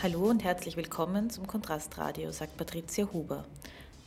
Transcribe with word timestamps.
Hallo 0.00 0.30
und 0.30 0.44
herzlich 0.44 0.76
willkommen 0.76 1.28
zum 1.28 1.48
Kontrastradio, 1.48 2.30
sagt 2.30 2.56
Patricia 2.56 3.08
Huber. 3.12 3.44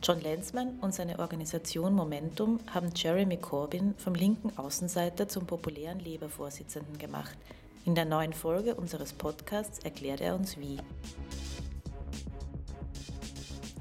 John 0.01 0.21
Lenzmann 0.21 0.79
und 0.79 0.95
seine 0.95 1.19
Organisation 1.19 1.93
Momentum 1.93 2.61
haben 2.73 2.93
Jeremy 2.95 3.35
Corbyn 3.35 3.93
vom 3.97 4.15
linken 4.15 4.57
Außenseiter 4.57 5.27
zum 5.27 5.45
populären 5.45 5.99
Labour-Vorsitzenden 5.99 6.97
gemacht. 6.97 7.35
In 7.83 7.93
der 7.93 8.05
neuen 8.05 8.31
Folge 8.31 8.75
unseres 8.75 9.11
Podcasts 9.11 9.79
erklärt 9.79 10.21
er 10.21 10.35
uns 10.35 10.57
wie. 10.57 10.77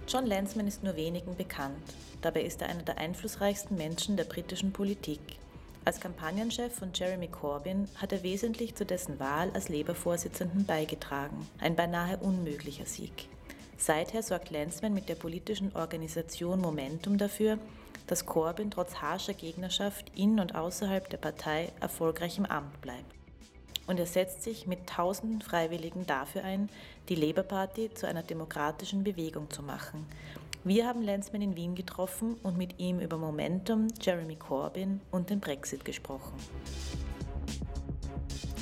John 0.08 0.27
Lenzmann 0.27 0.66
ist 0.66 0.82
nur 0.82 0.96
wenigen 0.96 1.36
bekannt. 1.36 1.95
Dabei 2.22 2.42
ist 2.42 2.61
er 2.61 2.70
einer 2.70 2.82
der 2.82 2.98
einflussreichsten 2.98 3.77
Menschen 3.77 4.16
der 4.16 4.24
britischen 4.24 4.72
Politik. 4.72 5.20
Als 5.82 5.98
Kampagnenchef 5.98 6.74
von 6.74 6.90
Jeremy 6.94 7.28
Corbyn 7.28 7.88
hat 7.96 8.12
er 8.12 8.22
wesentlich 8.22 8.74
zu 8.74 8.84
dessen 8.84 9.18
Wahl 9.18 9.50
als 9.54 9.70
Labour-Vorsitzenden 9.70 10.66
beigetragen. 10.66 11.48
Ein 11.59 11.74
beinahe 11.74 12.18
unmöglicher 12.18 12.84
Sieg. 12.84 13.28
Seither 13.78 14.22
sorgt 14.22 14.50
Landsman 14.50 14.92
mit 14.92 15.08
der 15.08 15.14
politischen 15.14 15.74
Organisation 15.74 16.60
Momentum 16.60 17.16
dafür, 17.16 17.58
dass 18.06 18.27
Corbyn 18.27 18.70
trotz 18.70 18.96
harscher 18.96 19.32
Gegnerschaft 19.32 20.12
in 20.14 20.38
und 20.38 20.55
außerhalb 20.55 21.08
der 21.08 21.16
Partei 21.16 21.72
erfolgreich 21.80 22.36
im 22.36 22.44
Amt 22.44 22.78
bleibt. 22.83 23.14
Und 23.86 23.98
er 23.98 24.06
setzt 24.06 24.42
sich 24.42 24.66
mit 24.66 24.86
tausenden 24.86 25.41
Freiwilligen 25.41 26.06
dafür 26.06 26.44
ein, 26.44 26.69
die 27.08 27.14
Labour 27.14 27.44
Party 27.44 27.92
zu 27.94 28.06
einer 28.06 28.22
demokratischen 28.22 29.02
Bewegung 29.02 29.48
zu 29.50 29.62
machen, 29.62 30.06
wir 30.62 30.87
haben 30.87 31.00
Lenzman 31.02 31.41
in 31.41 31.56
Wien 31.56 31.74
getroffen 31.74 32.37
und 32.42 32.59
mit 32.59 32.78
ihm 32.78 33.00
über 33.00 33.16
Momentum, 33.16 33.88
Jeremy 33.98 34.37
Corbyn 34.37 35.00
und 35.10 35.30
den 35.30 35.41
Brexit 35.41 35.86
gesprochen. 35.86 36.34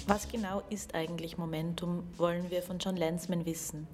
Was 0.07 0.29
genau 0.29 0.63
ist 0.71 0.95
eigentlich 0.95 1.39
Momentum, 1.39 2.05
wollen 2.17 2.51
wir 2.51 2.63
von 2.63 2.79
John 2.79 2.97
Lenzman 2.97 3.45
wissen. 3.47 3.89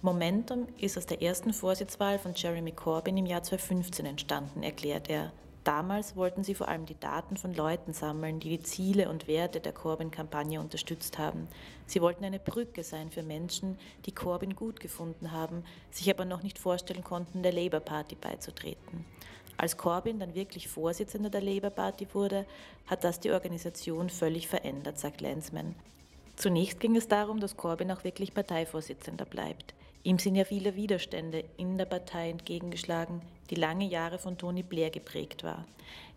Momentum 0.00 0.68
ist 0.78 0.96
aus 0.96 1.06
der 1.06 1.22
ersten 1.22 1.52
Vorsitzwahl 1.52 2.20
von 2.20 2.34
Jeremy 2.36 2.70
Corbyn 2.70 3.16
im 3.16 3.26
Jahr 3.26 3.42
2015 3.42 4.06
entstanden, 4.06 4.62
erklärt 4.62 5.10
er. 5.10 5.32
Damals 5.64 6.14
wollten 6.14 6.44
sie 6.44 6.54
vor 6.54 6.68
allem 6.68 6.84
die 6.84 7.00
Daten 7.00 7.38
von 7.38 7.54
Leuten 7.54 7.94
sammeln, 7.94 8.38
die 8.38 8.50
die 8.50 8.62
Ziele 8.62 9.08
und 9.08 9.26
Werte 9.26 9.60
der 9.60 9.72
Corbyn-Kampagne 9.72 10.60
unterstützt 10.60 11.18
haben. 11.18 11.48
Sie 11.86 12.02
wollten 12.02 12.22
eine 12.22 12.38
Brücke 12.38 12.84
sein 12.84 13.10
für 13.10 13.22
Menschen, 13.22 13.78
die 14.04 14.12
Corbyn 14.12 14.54
gut 14.56 14.78
gefunden 14.78 15.32
haben, 15.32 15.64
sich 15.90 16.10
aber 16.10 16.26
noch 16.26 16.42
nicht 16.42 16.58
vorstellen 16.58 17.02
konnten, 17.02 17.42
der 17.42 17.54
Labour 17.54 17.80
Party 17.80 18.14
beizutreten. 18.14 19.06
Als 19.56 19.78
Corbyn 19.78 20.18
dann 20.18 20.34
wirklich 20.34 20.68
Vorsitzender 20.68 21.30
der 21.30 21.40
Labour 21.40 21.70
Party 21.70 22.06
wurde, 22.12 22.44
hat 22.86 23.02
das 23.02 23.20
die 23.20 23.30
Organisation 23.30 24.10
völlig 24.10 24.48
verändert, 24.48 24.98
sagt 24.98 25.22
Lensman. 25.22 25.74
Zunächst 26.36 26.78
ging 26.78 26.94
es 26.94 27.08
darum, 27.08 27.40
dass 27.40 27.56
Corbyn 27.56 27.90
auch 27.90 28.04
wirklich 28.04 28.34
Parteivorsitzender 28.34 29.24
bleibt. 29.24 29.74
Ihm 30.06 30.18
sind 30.18 30.34
ja 30.34 30.44
viele 30.44 30.76
Widerstände 30.76 31.44
in 31.56 31.78
der 31.78 31.86
Partei 31.86 32.28
entgegengeschlagen, 32.28 33.22
die 33.48 33.54
lange 33.54 33.86
Jahre 33.86 34.18
von 34.18 34.36
Tony 34.36 34.62
Blair 34.62 34.90
geprägt 34.90 35.44
war. 35.44 35.64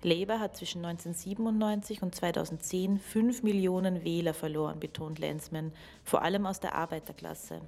Labour 0.04 0.42
hat 0.42 0.58
zwischen 0.58 0.84
1997 0.84 2.02
und 2.02 2.14
2010 2.14 3.00
fünf 3.00 3.44
Millionen 3.44 4.04
Wähler 4.04 4.34
verloren, 4.34 4.82
betont 4.82 5.20
Lensman, 5.20 5.72
vor 6.04 6.22
allem 6.22 6.46
aus 6.46 6.60
der 6.60 6.76
Arbeiterklasse. 6.76 7.62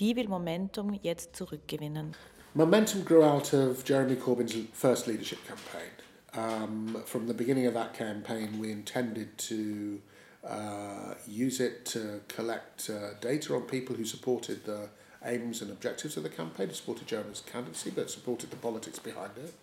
Die 0.00 0.16
will 0.16 0.26
Momentum 0.26 0.98
jetzt 1.02 1.36
zurückgewinnen. 1.36 2.14
Momentum 2.54 3.04
grew 3.04 3.22
out 3.22 3.52
of 3.52 3.86
Jeremy 3.86 4.16
Corbyn's 4.16 4.56
first 4.72 5.06
leadership 5.06 5.38
campaign. 5.46 5.92
Um, 6.34 6.96
from 7.04 7.26
the 7.26 7.34
beginning 7.34 7.66
of 7.66 7.74
that 7.74 7.92
campaign, 7.92 8.58
we 8.58 8.70
intended 8.70 9.36
to 9.48 10.00
uh, 10.48 11.14
use 11.26 11.60
it 11.60 11.84
to 11.92 12.20
collect 12.26 12.88
uh, 12.88 13.18
data 13.20 13.54
on 13.54 13.66
people 13.66 13.94
who 13.94 14.06
supported 14.06 14.64
the 14.64 14.88
aims 15.24 15.62
and 15.62 15.70
objectives 15.70 16.16
of 16.16 16.22
the 16.22 16.28
campaign. 16.28 16.68
It 16.68 16.76
supported 16.76 17.06
Jeremy's 17.06 17.42
candidacy, 17.50 17.90
but 17.94 18.10
supported 18.10 18.50
the 18.50 18.56
politics 18.56 18.98
behind 18.98 19.32
it. 19.36 19.54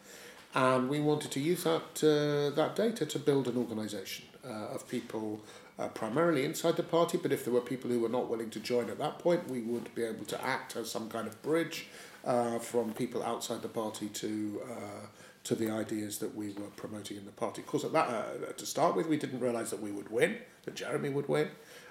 And 0.53 0.90
we 0.90 1.00
wanted 1.00 1.31
to 1.31 1.40
use 1.40 1.63
that, 1.63 2.02
uh, 2.02 2.56
that 2.56 2.75
data 2.75 3.06
to 3.06 3.19
build 3.19 3.47
an 3.47 3.57
organisation 3.57 4.25
uh, 4.46 4.68
of 4.74 4.88
people 4.88 5.41
uh, 5.78 5.90
primarily 5.90 6.46
inside 6.46 6.78
the 6.78 6.84
party, 6.84 7.18
but 7.18 7.34
if 7.34 7.44
there 7.44 7.53
were 7.53 7.62
people 7.62 7.90
who 7.90 8.00
were 8.00 8.09
not 8.09 8.29
willing 8.29 8.50
to 8.50 8.59
join 8.59 8.90
at 8.90 8.97
that 9.00 9.19
point, 9.19 9.50
we 9.50 9.59
would 9.62 9.94
be 9.94 10.03
able 10.03 10.24
to 10.25 10.41
act 10.41 10.78
as 10.78 10.90
some 10.90 11.09
kind 11.09 11.28
of 11.28 11.41
bridge 11.41 11.88
uh, 12.24 12.58
from 12.59 12.94
people 12.94 13.22
outside 13.24 13.62
the 13.62 13.68
party 13.68 14.08
to 14.08 14.62
uh, 14.72 15.08
to 15.44 15.53
the 15.53 15.69
ideas 15.69 16.18
that 16.18 16.35
we 16.35 16.47
were 16.53 16.72
promoting 16.75 17.18
in 17.18 17.25
the 17.25 17.31
party. 17.31 17.62
Of 17.62 17.68
course, 17.68 17.84
at 17.84 17.94
that, 17.94 18.09
uh, 18.09 18.52
to 18.58 18.66
start 18.66 18.96
with, 18.96 19.08
we 19.08 19.18
didn't 19.18 19.40
realise 19.40 19.69
that 19.69 19.79
we 19.79 19.91
would 19.91 20.09
win, 20.09 20.38
that 20.63 20.74
Jeremy 20.74 21.09
would 21.09 21.29
win. 21.29 21.50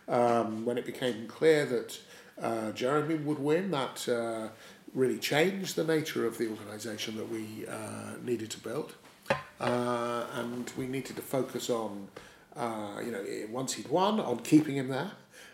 Um, 0.08 0.64
when 0.64 0.76
it 0.76 0.84
became 0.84 1.28
clear 1.28 1.64
that 1.66 1.98
uh, 2.40 2.72
Jeremy 2.72 3.16
would 3.16 3.38
win. 3.38 3.70
That 3.70 4.08
uh, 4.08 4.48
really 4.92 5.18
changed 5.18 5.76
the 5.76 5.84
nature 5.84 6.26
of 6.26 6.38
the 6.38 6.48
organisation 6.48 7.16
that 7.16 7.28
we 7.28 7.66
uh, 7.66 8.16
needed 8.22 8.50
to 8.50 8.60
build. 8.60 8.94
Uh, 9.60 10.26
and 10.34 10.70
we 10.76 10.86
needed 10.86 11.16
to 11.16 11.22
focus 11.22 11.70
on, 11.70 12.08
uh, 12.56 13.00
you 13.04 13.10
know, 13.10 13.24
once 13.50 13.74
he'd 13.74 13.88
won, 13.88 14.20
on 14.20 14.38
keeping 14.40 14.76
him 14.76 14.88
there, 14.88 15.12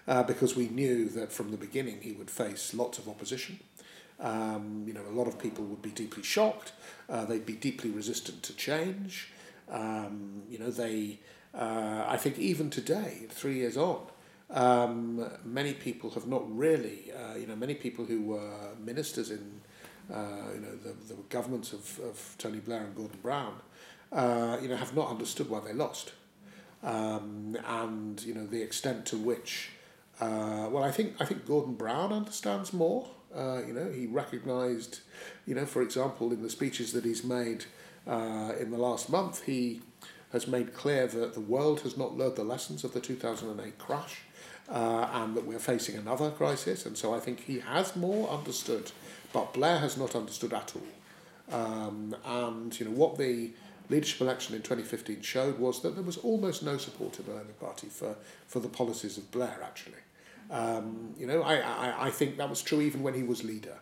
uh, 0.09 0.23
because 0.23 0.57
we 0.57 0.69
knew 0.69 1.09
that 1.09 1.33
from 1.33 1.51
the 1.51 1.57
beginning 1.57 2.01
he 2.01 2.13
would 2.13 2.31
face 2.31 2.75
lots 2.75 2.99
of 2.99 3.09
opposition. 3.09 3.61
Um, 4.19 4.85
you 4.87 4.93
know, 4.93 5.03
a 5.09 5.15
lot 5.17 5.27
of 5.27 5.39
people 5.39 5.65
would 5.65 5.81
be 5.81 5.91
deeply 5.91 6.23
shocked. 6.23 6.73
they'd 7.09 7.47
be 7.47 7.55
deeply 7.55 7.91
resistant 7.91 8.43
to 8.43 8.55
change. 8.55 9.31
Um, 9.71 10.43
you 10.51 10.59
know, 10.59 10.71
they, 10.71 11.21
I 11.55 12.17
think 12.17 12.39
even 12.39 12.69
today, 12.71 13.27
three 13.31 13.55
years 13.55 13.77
on, 13.77 14.01
um, 14.53 15.29
many 15.45 15.75
people 15.75 16.11
have 16.11 16.27
not 16.27 16.43
really, 16.57 17.13
uh, 17.13 17.37
you 17.37 17.47
know, 17.47 17.57
many 17.57 17.75
people 17.75 18.05
who 18.05 18.23
were 18.23 18.75
ministers 18.85 19.31
in, 19.31 19.61
uh, 20.13 20.53
you 20.55 20.61
know, 20.61 20.75
the, 20.77 21.15
the 21.15 21.21
governments 21.29 21.73
of, 21.73 22.01
of 22.01 22.35
Tony 22.39 22.59
Blair 22.59 22.83
and 22.83 22.95
Gordon 22.97 23.19
Brown, 23.23 23.55
uh, 24.13 24.59
you 24.61 24.69
know, 24.69 24.77
have 24.77 24.95
not 24.95 25.09
understood 25.09 25.49
why 25.49 25.61
they 25.61 25.73
lost. 25.73 26.13
Um, 26.83 27.57
and, 27.65 28.21
you 28.23 28.35
know, 28.35 28.47
the 28.47 28.63
extent 28.63 29.07
to 29.07 29.19
which, 29.19 29.71
uh, 30.21 30.69
well, 30.71 30.83
I 30.83 30.91
think, 30.91 31.15
I 31.21 31.27
think 31.27 31.47
Gordon 31.47 31.75
Brown 31.75 32.13
understands 32.13 32.73
more. 32.73 33.09
Uh, 33.35 33.63
you 33.65 33.73
know, 33.73 33.89
he 33.91 34.07
recognised, 34.07 35.01
you 35.47 35.55
know, 35.55 35.65
for 35.67 35.83
example, 35.83 36.33
in 36.33 36.43
the 36.43 36.51
speeches 36.51 36.93
that 36.93 37.05
he's 37.05 37.23
made 37.23 37.67
uh, 38.09 38.53
in 38.59 38.73
the 38.73 38.79
last 38.79 39.09
month, 39.09 39.45
he 39.45 39.83
has 40.33 40.49
made 40.49 40.75
clear 40.75 41.07
that 41.07 41.35
the 41.35 41.41
world 41.41 41.81
has 41.83 41.97
not 41.97 42.17
learned 42.17 42.37
the 42.37 42.45
lessons 42.45 42.83
of 42.83 42.93
the 42.93 43.01
2008 43.01 43.79
crash 43.79 44.23
uh, 44.71 45.09
and 45.13 45.37
that 45.37 45.47
we're 45.47 45.59
facing 45.59 45.97
another 45.97 46.31
crisis. 46.31 46.87
And 46.87 46.97
so 46.97 47.15
I 47.15 47.21
think 47.21 47.45
he 47.45 47.61
has 47.61 47.97
more 47.97 48.29
understood, 48.31 48.93
but 49.33 49.53
Blair 49.53 49.79
has 49.79 49.97
not 49.97 50.15
understood 50.15 50.53
at 50.53 50.73
all. 50.77 51.55
Um, 51.55 52.15
and 52.25 52.79
you 52.79 52.87
know 52.87 52.93
what 52.93 53.19
the 53.19 53.51
leadership 53.89 54.21
election 54.21 54.55
in 54.55 54.63
2015 54.63 55.21
showed 55.21 55.59
was 55.59 55.83
that 55.83 55.97
there 55.97 56.05
was 56.05 56.17
almost 56.19 56.63
no 56.63 56.77
support 56.77 57.19
in 57.19 57.27
the 57.27 57.33
Labour 57.33 57.53
Party 57.61 57.89
for, 57.89 58.15
for 58.47 58.61
the 58.61 58.69
policies 58.69 59.19
of 59.19 59.31
Blair, 59.33 59.59
actually. 59.65 59.99
Um, 60.51 61.15
you 61.19 61.27
know, 61.27 61.43
I, 61.43 61.57
I, 61.57 62.07
I 62.07 62.11
think 62.11 62.37
that 62.39 62.49
was 62.49 62.63
true 62.63 62.81
even 62.81 63.03
when 63.03 63.15
he 63.15 63.23
was 63.23 63.45
leader. 63.45 63.79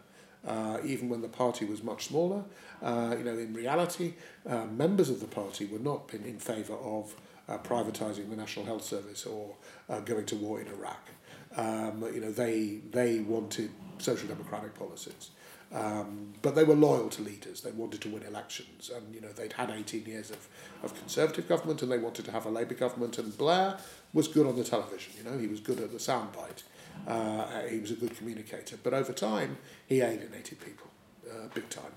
Uh, 0.47 0.79
even 0.85 1.09
when 1.09 1.21
the 1.21 1.29
party 1.29 1.65
was 1.65 1.83
much 1.83 2.07
smaller, 2.07 2.45
uh, 2.81 3.15
you 3.19 3.25
know, 3.25 3.37
in 3.37 3.53
reality, 3.53 4.15
uh, 4.49 4.65
members 4.67 5.11
of 5.11 5.21
the 5.21 5.27
party 5.27 5.67
were 5.67 5.81
not 5.81 6.09
in, 6.15 6.25
in 6.25 6.39
favour 6.39 6.75
of 6.75 7.15
uh, 7.49 7.59
privatising 7.59 8.29
the 8.31 8.37
National 8.37 8.65
Health 8.65 8.85
Service 8.85 9.27
or 9.27 9.55
uh, 9.89 10.01
going 10.01 10.27
to 10.27 10.37
war 10.37 10.61
in 10.61 10.69
Iraq. 10.69 11.11
Um, 11.57 12.05
you 12.13 12.21
know, 12.21 12.31
they, 12.31 12.81
they 12.91 13.21
wanted 13.21 13.71
social 13.99 14.29
democratic 14.29 14.75
policies. 14.75 15.31
Um, 15.71 16.33
but 16.41 16.55
they 16.55 16.65
were 16.65 16.75
loyal 16.75 17.11
to 17.11 17.23
leaders. 17.23 17.61
They 17.61 17.73
wanted 17.73 18.01
to 18.03 18.09
win 18.09 18.23
elections. 18.23 18.91
And, 18.95 19.15
you 19.15 19.21
know, 19.21 19.33
they'd 19.33 19.53
had 19.53 19.71
18 19.71 20.07
years 20.07 20.31
of, 20.31 20.49
of 20.83 20.95
Conservative 20.99 21.47
government 21.49 21.83
and 21.83 21.93
they 21.93 21.99
wanted 21.99 22.25
to 22.25 22.33
have 22.33 22.47
a 22.47 22.51
Labour 22.51 22.75
government. 22.75 23.19
And 23.19 23.37
Blair 23.37 23.79
was 24.13 24.29
good 24.29 24.47
on 24.47 24.57
the 24.57 24.65
television, 24.65 25.13
you 25.19 25.31
know, 25.31 25.37
he 25.39 25.47
was 25.47 25.61
good 25.61 25.79
at 25.81 25.93
the 25.93 25.99
soundbite. 25.99 26.63
Uh, 27.07 27.63
he 27.69 27.79
was 27.79 27.91
a 27.91 27.95
good 27.95 28.17
communicator. 28.17 28.79
But 28.83 28.95
over 28.95 29.13
time, 29.13 29.59
he 29.87 30.01
alienated 30.01 30.59
people, 30.61 30.89
uh, 31.31 31.49
big 31.55 31.69
time. 31.69 31.93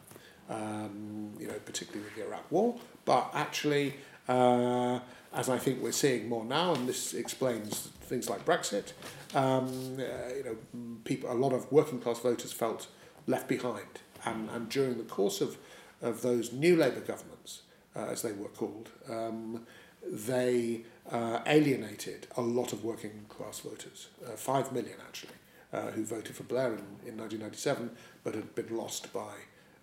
Um, 0.49 1.33
you 1.39 1.47
know, 1.47 1.53
particularly 1.65 2.03
with 2.03 2.15
the 2.15 2.25
Iraq 2.25 2.51
War. 2.51 2.75
But 3.05 3.31
actually, 3.33 3.93
uh, 4.31 4.99
as 5.33 5.49
I 5.49 5.57
think 5.57 5.81
we're 5.81 5.91
seeing 5.91 6.29
more 6.29 6.45
now, 6.45 6.73
and 6.73 6.87
this 6.87 7.13
explains 7.13 7.89
things 8.03 8.29
like 8.29 8.45
Brexit. 8.45 8.93
Um, 9.33 9.97
uh, 9.99 10.33
you 10.35 10.43
know, 10.45 10.57
people, 11.03 11.31
a 11.31 11.33
lot 11.33 11.53
of 11.53 11.71
working 11.71 11.99
class 11.99 12.19
voters 12.19 12.51
felt 12.51 12.87
left 13.27 13.47
behind, 13.47 13.99
and, 14.25 14.49
and 14.49 14.69
during 14.69 14.97
the 14.97 15.03
course 15.03 15.41
of, 15.41 15.57
of 16.01 16.21
those 16.21 16.51
new 16.51 16.75
Labour 16.75 17.01
governments, 17.01 17.63
uh, 17.95 18.05
as 18.05 18.21
they 18.21 18.31
were 18.31 18.49
called, 18.49 18.89
um, 19.09 19.65
they 20.09 20.81
uh, 21.11 21.39
alienated 21.45 22.27
a 22.37 22.41
lot 22.41 22.73
of 22.73 22.83
working 22.83 23.25
class 23.29 23.59
voters, 23.59 24.09
uh, 24.25 24.31
five 24.31 24.71
million 24.71 24.97
actually, 25.07 25.37
uh, 25.73 25.91
who 25.91 26.03
voted 26.03 26.35
for 26.35 26.43
Blair 26.43 26.73
in, 26.73 26.85
in 27.07 27.17
1997, 27.17 27.91
but 28.23 28.35
had 28.35 28.55
been 28.55 28.75
lost 28.75 29.13
by 29.13 29.33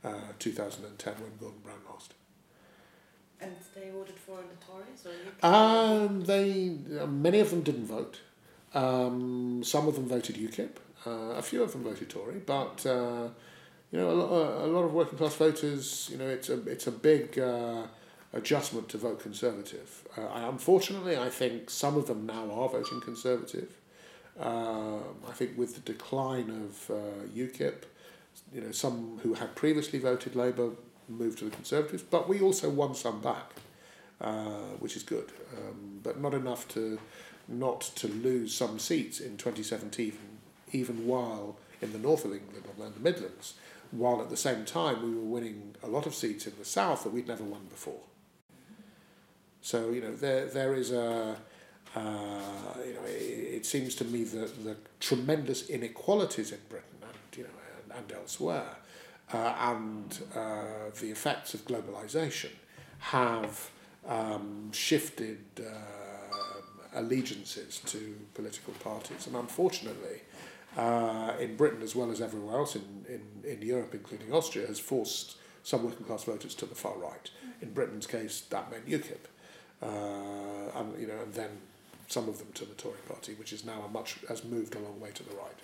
uh, 0.04 0.32
2010 0.38 1.14
when 1.14 1.36
Gordon 1.38 1.60
Brown 1.62 1.80
lost. 1.90 2.14
And 3.40 3.52
they 3.74 3.90
voted 3.90 4.16
for 4.16 4.38
the 4.38 4.66
Tories, 4.66 5.06
or 5.06 5.46
um, 5.46 6.22
they 6.24 6.76
uh, 7.00 7.06
many 7.06 7.40
of 7.40 7.50
them 7.50 7.62
didn't 7.62 7.86
vote. 7.86 8.20
Um, 8.74 9.62
some 9.64 9.88
of 9.88 9.94
them 9.94 10.08
voted 10.08 10.36
UKIP, 10.36 10.76
Uh, 11.06 11.36
a 11.36 11.42
few 11.42 11.62
of 11.62 11.72
them 11.72 11.84
voted 11.84 12.10
Tory, 12.10 12.40
but 12.44 12.84
uh, 12.84 13.28
you 13.90 13.98
know, 13.98 14.10
a 14.10 14.16
lot, 14.20 14.30
a 14.64 14.66
lot 14.66 14.82
of 14.82 14.92
working 14.92 15.16
class 15.16 15.36
voters, 15.36 16.08
you 16.10 16.18
know, 16.18 16.28
it's 16.28 16.48
a 16.50 16.60
it's 16.68 16.86
a 16.86 16.90
big 16.90 17.38
uh, 17.38 17.84
adjustment 18.32 18.88
to 18.90 18.98
vote 18.98 19.20
Conservative. 19.20 20.06
Uh, 20.16 20.22
unfortunately, 20.48 21.16
I 21.16 21.30
think 21.30 21.70
some 21.70 21.96
of 21.96 22.06
them 22.06 22.26
now 22.26 22.50
are 22.50 22.68
voting 22.68 23.00
Conservative. 23.00 23.70
Uh, 24.38 24.98
I 25.28 25.32
think 25.32 25.56
with 25.56 25.74
the 25.74 25.92
decline 25.92 26.50
of 26.50 26.90
uh, 26.90 27.26
UKIP, 27.34 27.84
you 28.54 28.60
know, 28.60 28.72
some 28.72 29.18
who 29.22 29.34
had 29.34 29.54
previously 29.54 29.98
voted 29.98 30.36
Labour 30.36 30.70
moved 31.08 31.38
to 31.38 31.44
the 31.46 31.50
Conservatives, 31.50 32.02
but 32.02 32.28
we 32.28 32.40
also 32.40 32.68
won 32.68 32.94
some 32.94 33.20
back, 33.20 33.52
uh, 34.20 34.76
which 34.78 34.96
is 34.96 35.02
good, 35.02 35.32
um, 35.56 36.00
but 36.02 36.20
not 36.20 36.34
enough 36.34 36.68
to 36.68 36.98
not 37.48 37.80
to 37.80 38.08
lose 38.08 38.54
some 38.54 38.78
seats 38.78 39.20
in 39.20 39.38
2017, 39.38 40.12
even 40.72 41.06
while 41.06 41.56
in 41.80 41.92
the 41.92 41.98
north 41.98 42.26
of 42.26 42.32
England 42.32 42.64
and 42.78 42.94
the 42.94 43.00
Midlands, 43.00 43.54
while 43.90 44.20
at 44.20 44.28
the 44.28 44.36
same 44.36 44.66
time 44.66 45.02
we 45.02 45.14
were 45.14 45.24
winning 45.24 45.74
a 45.82 45.86
lot 45.86 46.06
of 46.06 46.14
seats 46.14 46.46
in 46.46 46.52
the 46.58 46.64
south 46.64 47.04
that 47.04 47.10
we'd 47.10 47.26
never 47.26 47.44
won 47.44 47.64
before. 47.70 48.02
So 49.62 49.90
you 49.90 50.00
know 50.00 50.14
there 50.14 50.46
there 50.46 50.74
is 50.74 50.92
a 50.92 51.36
uh, 51.96 52.00
you 52.84 52.94
know 52.94 53.04
it, 53.06 53.58
it 53.58 53.66
seems 53.66 53.94
to 53.96 54.04
me 54.04 54.24
that 54.24 54.64
the 54.64 54.76
tremendous 55.00 55.68
inequalities 55.68 56.52
in 56.52 56.60
Britain 56.68 56.98
and 57.02 57.36
you 57.36 57.44
know 57.44 57.50
and, 57.82 57.98
and 57.98 58.12
elsewhere 58.12 58.76
uh, 59.32 59.54
and 59.60 60.18
uh, 60.34 60.90
the 61.00 61.10
effects 61.10 61.54
of 61.54 61.64
globalization 61.64 62.50
have 62.98 63.70
um, 64.06 64.70
shifted 64.72 65.44
uh, 65.60 65.70
allegiances 66.94 67.80
to 67.84 68.16
political 68.34 68.72
parties 68.74 69.26
and 69.26 69.36
unfortunately 69.36 70.22
uh, 70.76 71.32
in 71.40 71.56
Britain 71.56 71.82
as 71.82 71.94
well 71.94 72.10
as 72.10 72.20
everywhere 72.20 72.56
else 72.56 72.76
in, 72.76 73.04
in, 73.08 73.50
in 73.50 73.62
Europe, 73.62 73.94
including 73.94 74.32
Austria, 74.32 74.66
has 74.66 74.78
forced 74.78 75.36
some 75.62 75.84
working 75.84 76.06
class 76.06 76.24
voters 76.24 76.54
to 76.54 76.66
the 76.66 76.74
far 76.74 76.96
right. 76.98 77.30
In 77.60 77.72
Britain's 77.72 78.06
case, 78.06 78.42
that 78.50 78.70
meant 78.70 78.86
UKIP, 78.86 79.18
uh, 79.82 80.78
and 80.78 81.00
you 81.00 81.08
know, 81.08 81.20
and 81.22 81.34
then 81.34 81.50
some 82.06 82.28
of 82.28 82.38
them 82.38 82.48
to 82.54 82.64
the 82.64 82.74
Tory 82.74 82.98
party, 83.08 83.34
which 83.34 83.52
is 83.52 83.64
now 83.64 83.82
a 83.82 83.88
much 83.88 84.18
has 84.28 84.44
moved 84.44 84.74
a 84.76 84.78
long 84.78 85.00
way 85.00 85.10
to 85.12 85.22
the 85.22 85.34
right. 85.34 85.58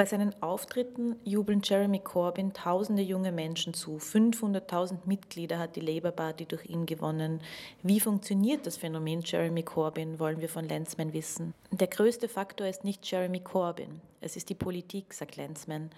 Bei 0.00 0.06
seinen 0.06 0.42
Auftritten 0.42 1.16
jubeln 1.24 1.60
Jeremy 1.62 1.98
Corbyn 1.98 2.54
tausende 2.54 3.02
junge 3.02 3.32
Menschen 3.32 3.74
zu. 3.74 3.98
500.000 3.98 5.00
Mitglieder 5.04 5.58
hat 5.58 5.76
die 5.76 5.80
Labour 5.80 6.12
Party 6.12 6.46
durch 6.46 6.64
ihn 6.64 6.86
gewonnen. 6.86 7.42
Wie 7.82 8.00
funktioniert 8.00 8.64
das 8.64 8.78
Phänomen 8.78 9.20
Jeremy 9.20 9.62
Corbyn, 9.62 10.18
wollen 10.18 10.40
wir 10.40 10.48
von 10.48 10.66
Lenzman 10.66 11.12
wissen. 11.12 11.52
Der 11.70 11.88
größte 11.88 12.30
Faktor 12.30 12.66
ist 12.66 12.82
nicht 12.82 13.10
Jeremy 13.10 13.40
Corbyn, 13.40 14.00
es 14.22 14.36
ist 14.36 14.48
die 14.48 14.54
Politik, 14.54 15.12
sagt 15.12 15.36
Lenzman. 15.36 15.90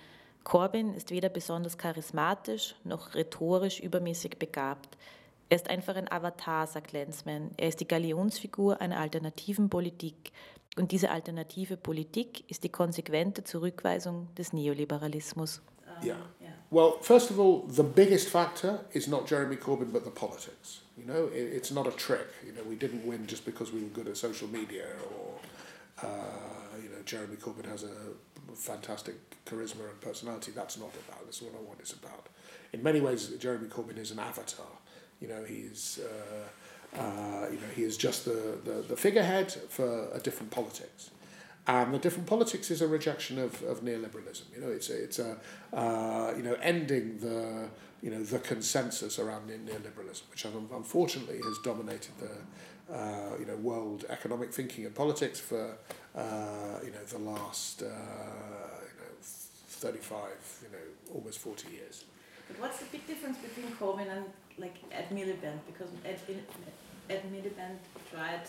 Corbyn 0.43 0.95
ist 0.95 1.13
weder 1.13 1.29
besonders 1.29 1.79
charismatisch 1.79 2.75
noch 2.83 3.15
rhetorisch 3.15 3.79
übermäßig 3.79 4.37
begabt. 4.37 4.99
Er 5.49 5.57
ist 5.57 5.71
einfach 5.71 5.95
ein 5.95 6.11
Avatar, 6.11 6.67
sagt 6.67 6.91
Lenzman. 6.93 7.53
Er 7.57 7.69
ist 7.69 7.79
die 7.79 7.87
Galionsfigur 7.87 8.81
einer 8.81 8.99
alternativen 8.99 9.69
Politik, 9.69 10.33
Und 10.77 10.91
diese 10.91 11.11
alternative 11.11 11.77
Politik 11.77 12.49
ist 12.51 12.65
die 12.65 12.71
konsequente 12.71 13.45
Zurückweisung 13.45 14.35
des 14.37 14.53
Neoliberalismus. 14.53 15.61
Yeah. 16.03 16.17
yeah. 16.41 16.51
Well, 16.71 16.99
first 17.03 17.31
of 17.31 17.39
all, 17.39 17.67
the 17.69 17.83
biggest 17.83 18.29
factor 18.31 18.81
is 18.93 19.07
not 19.07 19.29
Jeremy 19.29 19.57
Corbyn, 19.57 19.93
but 19.93 20.05
the 20.05 20.11
politics. 20.11 20.81
You 20.97 21.05
know, 21.05 21.27
it, 21.27 21.53
it's 21.53 21.71
not 21.71 21.87
a 21.87 21.91
trick. 21.91 22.27
You 22.47 22.53
know, 22.53 22.63
we 22.67 22.77
didn't 22.77 23.07
win 23.07 23.27
just 23.27 23.45
because 23.45 23.73
we 23.73 23.83
were 23.83 23.91
good 23.91 24.09
at 24.09 24.17
social 24.17 24.49
media 24.49 24.87
or, 25.15 25.39
uh, 26.03 26.79
you 26.83 26.89
know, 26.89 27.03
Jeremy 27.05 27.37
Corbyn 27.37 27.67
has 27.67 27.85
a 27.85 28.55
fantastic 28.55 29.15
charisma 29.45 29.91
and 29.91 30.01
personality. 30.01 30.53
That's 30.53 30.79
not 30.79 30.91
about. 31.07 31.25
That's 31.27 31.43
what 31.43 31.53
I 31.55 31.63
want 31.63 31.81
it's 31.81 31.93
about. 31.93 32.29
In 32.73 32.83
many 32.83 33.01
ways, 33.01 33.29
Jeremy 33.39 33.69
Corbyn 33.69 33.99
is 33.99 34.11
an 34.11 34.19
avatar. 34.19 34.79
You 35.21 35.29
know, 35.29 35.45
he's. 35.45 36.01
Uh, 36.03 36.49
Uh, 36.99 37.47
you 37.51 37.57
know, 37.57 37.69
he 37.75 37.83
is 37.83 37.97
just 37.97 38.25
the, 38.25 38.59
the, 38.65 38.85
the 38.89 38.97
figurehead 38.97 39.51
for 39.69 40.09
a 40.13 40.21
different 40.21 40.51
politics. 40.51 41.11
And 41.67 41.95
the 41.95 41.99
different 41.99 42.27
politics 42.27 42.71
is 42.71 42.83
a 42.83 42.89
rejection 42.89 43.39
of, 43.39 43.63
of 43.63 43.83
neoliberalism. 43.83 44.43
You 44.55 44.61
know, 44.63 44.69
it's 44.69 44.91
a, 44.91 45.03
it's 45.03 45.19
a 45.21 45.37
uh, 45.73 46.35
you 46.37 46.43
know 46.43 46.57
ending 46.61 47.19
the 47.19 47.69
you 48.03 48.11
know 48.11 48.23
the 48.23 48.41
consensus 48.41 49.19
around 49.21 49.49
neoliberalism, 49.49 50.23
which 50.31 50.45
unfortunately 50.45 51.41
has 51.45 51.59
dominated 51.63 52.11
the 52.19 52.95
uh, 52.95 53.37
you 53.39 53.47
know 53.47 53.55
world 53.57 54.05
economic 54.09 54.53
thinking 54.53 54.87
and 54.87 54.95
politics 54.95 55.39
for 55.39 55.77
uh, 56.17 56.81
you 56.85 56.91
know 56.91 57.05
the 57.09 57.19
last 57.19 57.83
uh, 57.83 57.87
you 57.87 58.97
know 58.99 59.13
thirty 59.23 59.99
five 59.99 60.41
you 60.63 60.69
know 60.73 61.15
almost 61.15 61.39
forty 61.39 61.71
years. 61.71 62.05
But 62.49 62.61
what's 62.61 62.79
the 62.79 62.87
big 62.87 63.07
difference 63.07 63.39
between 63.39 63.71
Corbyn 63.77 64.11
and 64.11 64.25
like 64.59 64.75
Ed 64.91 65.11
Miliband? 65.11 65.61
Because 65.67 65.89
Ed, 66.05 66.19
Ed 67.11 67.23
Miliband 67.33 67.79
tried 68.11 68.47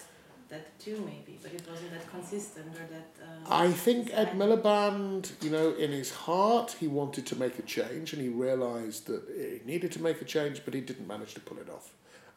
that 0.49 0.79
too, 0.79 0.97
maybe, 1.05 1.39
but 1.41 1.53
it 1.53 1.63
wasn't 1.69 1.91
that 1.91 2.09
consistent 2.09 2.67
or 2.75 2.85
that. 2.91 3.09
Uh, 3.21 3.65
I 3.65 3.71
think 3.71 4.11
Ed 4.13 4.31
Miliband, 4.33 5.31
you 5.41 5.49
know, 5.49 5.73
in 5.73 5.91
his 5.91 6.11
heart, 6.11 6.75
he 6.79 6.87
wanted 6.87 7.25
to 7.27 7.35
make 7.35 7.57
a 7.59 7.63
change, 7.63 8.13
and 8.13 8.21
he 8.21 8.29
realised 8.29 9.07
that 9.07 9.23
he 9.35 9.65
needed 9.65 9.91
to 9.93 10.01
make 10.01 10.21
a 10.21 10.25
change, 10.25 10.63
but 10.65 10.73
he 10.73 10.81
didn't 10.81 11.07
manage 11.07 11.33
to 11.33 11.39
pull 11.39 11.57
it 11.57 11.69
off. 11.69 11.91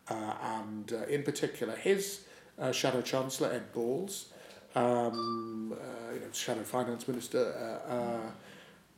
Uh, 0.08 0.34
and 0.42 0.92
uh, 0.92 1.04
in 1.06 1.22
particular, 1.22 1.74
his 1.74 2.22
uh, 2.58 2.72
shadow 2.72 3.02
chancellor 3.02 3.52
Ed 3.52 3.72
Balls, 3.72 4.32
um, 4.74 5.72
uh, 5.72 6.14
you 6.14 6.20
know, 6.20 6.26
shadow 6.32 6.62
finance 6.62 7.08
minister, 7.08 7.80
uh, 7.88 7.92
uh, 7.92 8.30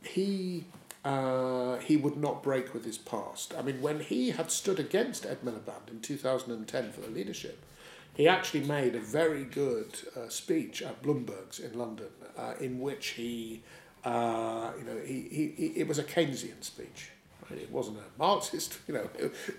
he 0.03 0.64
uh, 1.09 1.79
he 1.79 1.97
would 1.97 2.19
not 2.19 2.43
break 2.43 2.75
with 2.75 2.85
his 2.85 2.99
past. 2.99 3.55
I 3.59 3.63
mean, 3.63 3.81
when 3.81 4.01
he 4.01 4.31
had 4.31 4.51
stood 4.51 4.79
against 4.79 5.25
Ed 5.25 5.39
Miliband 5.43 5.89
in 5.91 6.01
2010 6.01 6.93
for 6.93 7.01
the 7.01 7.09
leadership, 7.09 7.65
he 8.13 8.29
actually 8.29 8.65
made 8.65 8.95
a 8.95 9.01
very 9.01 9.45
good 9.45 9.99
uh, 10.15 10.29
speech 10.29 10.83
at 10.83 11.03
Bloomberg's 11.03 11.61
in 11.61 11.79
London, 11.79 12.11
uh, 12.37 12.55
in 12.61 12.79
which 12.79 13.09
he, 13.09 13.63
uh, 14.05 14.73
you 14.79 14.85
know, 14.85 15.01
he, 15.03 15.29
he, 15.31 15.55
he, 15.57 15.67
it 15.81 15.89
was 15.89 15.99
a 15.99 16.05
Keynesian 16.05 16.63
speech. 16.63 17.11
It 17.51 17.73
wasn't 17.73 17.97
a 18.01 18.19
Marxist, 18.19 18.79
you 18.87 18.93
know, 18.93 19.09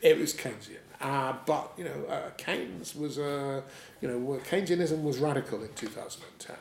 it, 0.03 0.19
was 0.19 0.35
Keynesian. 0.35 0.85
Uh, 1.01 1.33
but 1.47 1.71
you 1.77 1.85
know, 1.85 2.31
Keynes 2.37 2.93
was, 2.93 3.17
uh, 3.17 3.61
you 4.01 4.07
know, 4.07 4.39
Keynesianism 4.47 5.01
was 5.01 5.17
radical 5.17 5.63
in 5.63 5.73
2010. 5.73 6.55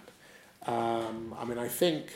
Um, 0.67 1.35
I 1.39 1.45
mean, 1.45 1.59
I 1.59 1.69
think 1.69 2.07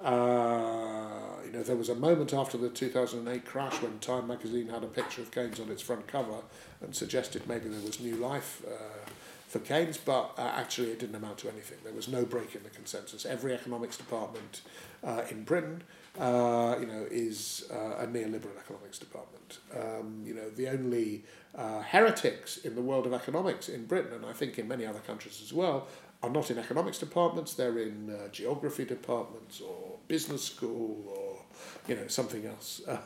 uh, 0.00 1.08
you 1.44 1.52
know, 1.52 1.62
there 1.62 1.76
was 1.76 1.88
a 1.88 1.94
moment 1.94 2.32
after 2.32 2.56
the 2.56 2.68
2008 2.68 3.44
crash 3.44 3.80
when 3.82 3.98
Time 3.98 4.28
magazine 4.28 4.68
had 4.68 4.84
a 4.84 4.86
picture 4.86 5.22
of 5.22 5.30
Keynes 5.30 5.58
on 5.58 5.70
its 5.70 5.82
front 5.82 6.06
cover 6.06 6.42
and 6.80 6.94
suggested 6.94 7.48
maybe 7.48 7.68
there 7.68 7.80
was 7.80 8.00
new 8.00 8.16
life 8.16 8.62
uh, 8.66 9.10
for 9.48 9.60
Keynes, 9.60 9.96
but 9.96 10.34
uh, 10.36 10.42
actually 10.42 10.90
it 10.90 10.98
didn't 10.98 11.16
amount 11.16 11.38
to 11.38 11.48
anything. 11.48 11.78
There 11.82 11.94
was 11.94 12.06
no 12.06 12.24
break 12.24 12.54
in 12.54 12.62
the 12.62 12.70
consensus. 12.70 13.24
Every 13.24 13.54
economics 13.54 13.96
department 13.96 14.60
uh, 15.02 15.22
in 15.30 15.44
Britain, 15.44 15.82
uh, 16.20 16.76
you 16.78 16.86
know, 16.86 17.06
is 17.10 17.64
uh, 17.72 18.02
a 18.02 18.06
neoliberal 18.06 18.58
economics 18.58 18.98
department. 18.98 19.58
Um, 19.74 20.22
you 20.24 20.34
know, 20.34 20.50
the 20.50 20.68
only 20.68 21.24
heretics 21.56 22.58
in 22.58 22.74
the 22.74 22.82
world 22.82 23.06
of 23.06 23.14
economics 23.14 23.68
in 23.68 23.86
Britain, 23.86 24.12
and 24.12 24.26
I 24.26 24.32
think 24.32 24.58
in 24.58 24.68
many 24.68 24.84
other 24.84 25.00
countries 25.00 25.40
as 25.42 25.52
well, 25.52 25.88
are 26.22 26.30
not 26.30 26.50
in 26.50 26.58
economics 26.58 26.98
departments, 26.98 27.54
they're 27.54 27.78
in 27.78 28.14
geography 28.30 28.84
departments 28.84 29.60
or 29.60 29.87
business 30.08 30.42
school 30.42 31.04
or 31.08 31.44
you 31.86 31.94
know 31.94 32.06
something 32.08 32.44
else. 32.46 32.80
Uh, 32.86 32.98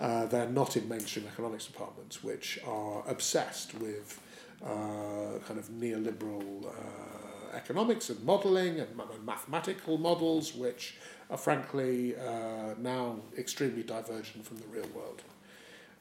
uh, 0.00 0.26
they're 0.26 0.48
not 0.48 0.76
in 0.76 0.88
mainstream 0.88 1.26
economics 1.26 1.66
departments, 1.66 2.24
which 2.24 2.58
are 2.66 3.02
obsessed 3.06 3.74
with 3.74 4.20
uh, 4.64 5.38
kind 5.46 5.58
of 5.58 5.68
neoliberal 5.70 6.66
uh, 6.66 7.56
economics 7.56 8.10
and 8.10 8.22
modelling 8.24 8.80
and, 8.80 8.88
mathematical 9.24 9.98
models, 9.98 10.54
which 10.54 10.96
are 11.30 11.38
frankly 11.38 12.16
uh, 12.16 12.74
now 12.78 13.16
extremely 13.36 13.82
divergent 13.82 14.44
from 14.44 14.56
the 14.58 14.66
real 14.68 14.88
world. 14.94 15.22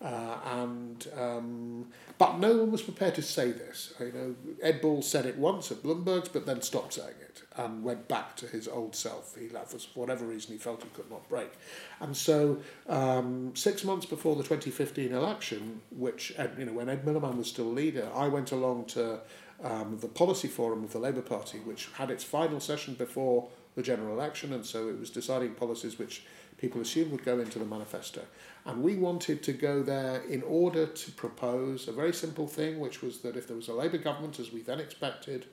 Uh, 0.02 0.38
and 0.46 1.08
um, 1.18 1.88
but 2.18 2.38
no 2.38 2.58
one 2.58 2.72
was 2.72 2.82
prepared 2.82 3.16
to 3.16 3.22
say 3.22 3.52
this. 3.52 3.94
You 4.00 4.12
know, 4.12 4.36
Ed 4.62 4.82
Ball 4.82 5.02
said 5.02 5.26
it 5.26 5.38
once 5.38 5.72
at 5.72 5.82
Bloomberg's, 5.84 6.28
but 6.30 6.46
then 6.46 6.62
stopped 6.62 6.94
saying 6.94 7.16
it 7.22 7.44
and 7.58 7.84
went 7.84 8.08
back 8.08 8.36
to 8.38 8.48
his 8.48 8.68
old 8.68 8.96
self. 8.96 9.36
He 9.38 9.48
for 9.48 9.78
whatever 10.00 10.26
reason 10.26 10.52
he 10.52 10.58
felt 10.58 10.84
he 10.84 10.90
could 10.90 11.10
not 11.10 11.28
break. 11.30 11.52
And 12.02 12.16
so, 12.16 12.60
um, 12.90 13.52
six 13.56 13.86
months 13.86 14.06
before 14.06 14.36
the 14.36 14.44
2015 14.44 15.14
election, 15.14 15.82
which 15.92 16.34
you 16.58 16.66
know 16.66 16.74
when 16.74 16.90
Ed 16.90 17.06
Miliband 17.06 17.38
was 17.38 17.48
still 17.48 17.72
leader, 17.72 18.10
I 18.14 18.28
went 18.28 18.52
along 18.52 18.86
to 18.88 19.22
um, 19.64 19.98
the 20.02 20.08
policy 20.08 20.50
forum 20.50 20.84
of 20.84 20.92
the 20.92 21.00
Labour 21.00 21.22
Party, 21.22 21.60
which 21.60 21.90
had 21.94 22.12
its 22.12 22.24
final 22.24 22.60
session 22.60 22.96
before 22.96 23.48
the 23.76 23.84
general 23.84 24.14
election, 24.14 24.54
and 24.54 24.66
so 24.66 24.88
it 24.88 25.00
was 25.00 25.10
deciding 25.10 25.54
policies 25.54 26.00
which 26.00 26.24
people 26.58 26.82
assumed 26.82 27.12
would 27.12 27.26
go 27.26 27.40
into 27.40 27.60
the 27.60 27.66
manifesto. 27.66 28.22
And 28.66 28.82
we 28.82 28.96
wanted 28.96 29.44
to 29.44 29.54
go 29.54 29.84
there 29.84 30.22
in 30.24 30.42
order 30.44 30.86
to 30.86 31.12
propose 31.12 31.88
a 31.88 31.92
very 31.92 32.14
simple 32.14 32.48
thing, 32.48 32.80
which 32.80 33.02
was 33.02 33.20
that 33.20 33.36
if 33.36 33.48
there 33.48 33.58
was 33.58 33.68
a 33.68 33.74
Labour 33.74 33.98
government, 33.98 34.40
as 34.40 34.52
we 34.52 34.62
then 34.62 34.80
expected, 34.80 35.46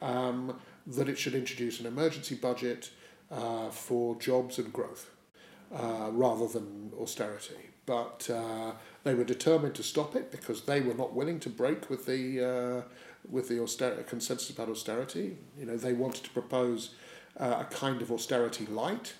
um, 0.00 0.58
that 0.86 1.08
it 1.08 1.18
should 1.18 1.34
introduce 1.34 1.78
an 1.80 1.86
emergency 1.86 2.34
budget 2.34 2.90
uh, 3.30 3.70
for 3.70 4.16
jobs 4.16 4.58
and 4.58 4.72
growth 4.72 5.10
uh, 5.74 6.08
rather 6.10 6.46
than 6.46 6.92
austerity. 7.00 7.70
But 7.84 8.30
uh, 8.30 8.72
they 9.04 9.14
were 9.14 9.24
determined 9.24 9.74
to 9.74 9.82
stop 9.82 10.14
it 10.14 10.30
because 10.30 10.62
they 10.62 10.80
were 10.80 10.94
not 10.94 11.14
willing 11.14 11.40
to 11.40 11.50
break 11.50 11.90
with 11.90 12.06
the 12.06 12.84
uh, 12.84 12.88
with 13.28 13.48
the 13.48 13.62
austerity, 13.62 14.02
consensus 14.06 14.50
about 14.50 14.68
austerity. 14.68 15.36
You 15.58 15.66
know, 15.66 15.76
they 15.76 15.92
wanted 15.92 16.24
to 16.24 16.30
propose 16.30 16.94
uh, 17.38 17.58
a 17.60 17.64
kind 17.64 18.02
of 18.02 18.10
austerity 18.10 18.66
light 18.66 19.14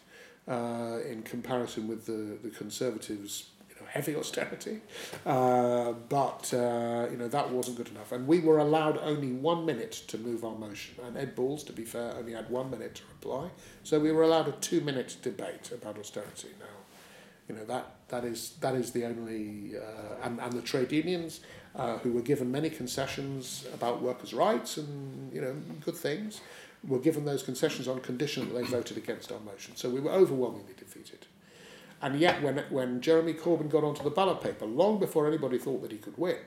uh, 0.49 0.99
in 1.09 1.23
comparison 1.23 1.89
with 1.89 2.07
the, 2.07 2.37
the 2.43 2.55
Conservatives' 2.55 3.51
you 3.69 3.77
know, 3.77 3.87
heavy 3.89 4.17
austerity. 4.23 4.81
Uh, 5.25 5.93
but 6.09 6.53
uh, 6.55 7.09
you 7.11 7.17
know, 7.17 7.29
that 7.29 7.51
wasn't 7.51 7.77
good 7.77 7.89
enough. 7.89 8.13
And 8.13 8.27
we 8.27 8.41
were 8.41 8.59
allowed 8.59 8.99
only 8.99 9.33
one 9.33 9.65
minute 9.65 9.93
to 10.09 10.19
move 10.19 10.45
our 10.45 10.57
motion. 10.57 10.95
And 11.05 11.17
Ed 11.17 11.35
Balls, 11.35 11.65
to 11.65 11.73
be 11.73 11.85
fair, 11.85 12.15
only 12.17 12.33
had 12.33 12.51
one 12.51 12.71
minute 12.71 12.97
to 12.97 13.03
reply. 13.11 13.51
So 13.83 13.99
we 13.99 14.13
were 14.13 14.23
allowed 14.23 14.49
a 14.49 14.53
two 14.53 14.81
minute 14.81 15.17
debate 15.23 15.71
about 15.73 15.99
austerity 15.99 16.49
now. 16.59 16.67
You 17.49 17.57
know, 17.57 17.65
that, 17.67 17.97
that, 18.09 18.25
is, 18.25 18.55
that 18.61 18.75
is 18.75 18.93
the 18.93 19.05
only, 19.05 19.77
uh, 19.77 20.25
and, 20.25 20.41
and 20.41 20.53
the 20.53 20.63
trade 20.63 20.93
unions, 20.93 21.41
uh, 21.75 21.99
who 21.99 22.13
were 22.13 22.23
given 22.23 22.51
many 22.51 22.71
concessions 22.71 23.67
about 23.75 24.03
workers' 24.03 24.35
rights 24.35 24.77
and 24.77 25.33
you 25.33 25.41
know 25.41 25.55
good 25.85 25.97
things, 25.97 26.41
were 26.87 26.99
given 26.99 27.25
those 27.25 27.43
concessions 27.43 27.87
on 27.87 28.01
condition 28.01 28.49
that 28.49 28.55
they 28.55 28.65
voted 28.65 28.97
against 28.97 29.31
our 29.31 29.41
motion. 29.41 29.77
So 29.77 29.89
we 29.89 30.01
were 30.01 30.11
overwhelmingly 30.11 30.75
defeated. 30.77 31.27
And 32.01 32.19
yet, 32.19 32.43
when, 32.43 32.59
when 32.71 33.01
Jeremy 33.01 33.35
Corbyn 33.35 33.71
got 33.71 33.85
onto 33.85 34.03
the 34.03 34.11
ballot 34.11 34.41
paper, 34.41 34.67
long 34.67 34.99
before 34.99 35.29
anybody 35.29 35.59
thought 35.59 35.83
that 35.83 35.93
he 35.93 35.99
could 35.99 36.19
win, 36.19 36.39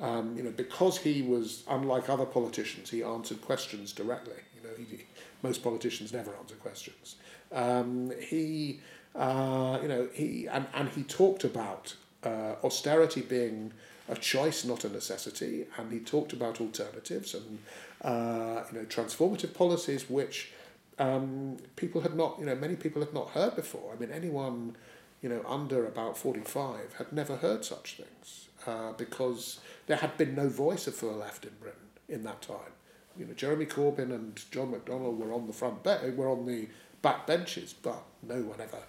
um, 0.00 0.36
you 0.36 0.42
know, 0.42 0.50
because 0.50 0.98
he 0.98 1.22
was 1.22 1.62
unlike 1.68 2.08
other 2.08 2.24
politicians, 2.24 2.90
he 2.90 3.02
answered 3.02 3.42
questions 3.42 3.92
directly. 3.92 4.40
You 4.56 4.68
know, 4.68 4.74
he, 4.76 5.04
most 5.42 5.62
politicians 5.62 6.12
never 6.12 6.34
answer 6.36 6.54
questions. 6.56 7.16
Um, 7.52 8.12
he, 8.18 8.80
uh, 9.14 9.78
you 9.82 9.88
know, 9.88 10.08
he 10.12 10.46
and, 10.46 10.66
and 10.74 10.88
he 10.88 11.02
talked 11.02 11.44
about 11.44 11.94
uh, 12.24 12.54
austerity 12.64 13.20
being 13.20 13.72
a 14.08 14.16
choice, 14.16 14.64
not 14.64 14.84
a 14.84 14.88
necessity, 14.88 15.66
and 15.78 15.92
he 15.92 16.00
talked 16.00 16.32
about 16.32 16.60
alternatives 16.60 17.34
and 17.34 17.58
uh, 18.04 18.62
you 18.70 18.78
know 18.78 18.84
transformative 18.84 19.54
policies 19.54 20.08
which 20.08 20.52
um, 20.98 21.56
people 21.74 22.02
had 22.02 22.14
not, 22.14 22.38
you 22.38 22.46
know, 22.46 22.54
many 22.54 22.76
people 22.76 23.02
had 23.02 23.12
not 23.12 23.30
heard 23.30 23.56
before. 23.56 23.92
I 23.92 23.98
mean, 23.98 24.12
anyone, 24.12 24.76
you 25.22 25.28
know, 25.28 25.42
under 25.46 25.86
about 25.86 26.16
forty 26.16 26.40
five 26.40 26.94
had 26.98 27.12
never 27.12 27.36
heard 27.36 27.64
such 27.64 27.96
things 27.96 28.48
uh, 28.66 28.92
because 28.92 29.60
there 29.86 29.96
had 29.96 30.16
been 30.16 30.34
no 30.34 30.48
voice 30.48 30.84
for 30.84 31.06
the 31.06 31.12
left 31.12 31.44
in 31.44 31.52
Britain 31.60 31.80
in 32.08 32.22
that 32.24 32.42
time. 32.42 32.72
You 33.18 33.26
know, 33.26 33.32
Jeremy 33.32 33.66
Corbyn 33.66 34.12
and 34.12 34.40
John 34.50 34.72
McDonnell 34.72 35.16
were 35.16 35.32
on 35.32 35.46
the 35.46 35.52
front 35.52 35.82
be- 35.82 36.10
were 36.10 36.28
on 36.28 36.46
the 36.46 36.68
back 37.02 37.26
benches, 37.26 37.72
but 37.72 38.02
no 38.22 38.42
one 38.42 38.60
ever 38.60 38.82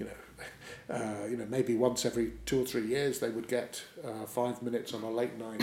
you 0.00 0.06
know, 0.06 0.94
uh, 0.94 1.26
you 1.26 1.36
know, 1.36 1.46
maybe 1.48 1.76
once 1.76 2.04
every 2.04 2.32
two 2.46 2.62
or 2.62 2.64
three 2.64 2.86
years 2.86 3.20
they 3.20 3.28
would 3.28 3.46
get 3.46 3.84
uh, 4.04 4.24
five 4.26 4.62
minutes 4.62 4.92
on 4.92 5.02
a 5.02 5.10
late 5.10 5.38
night 5.38 5.62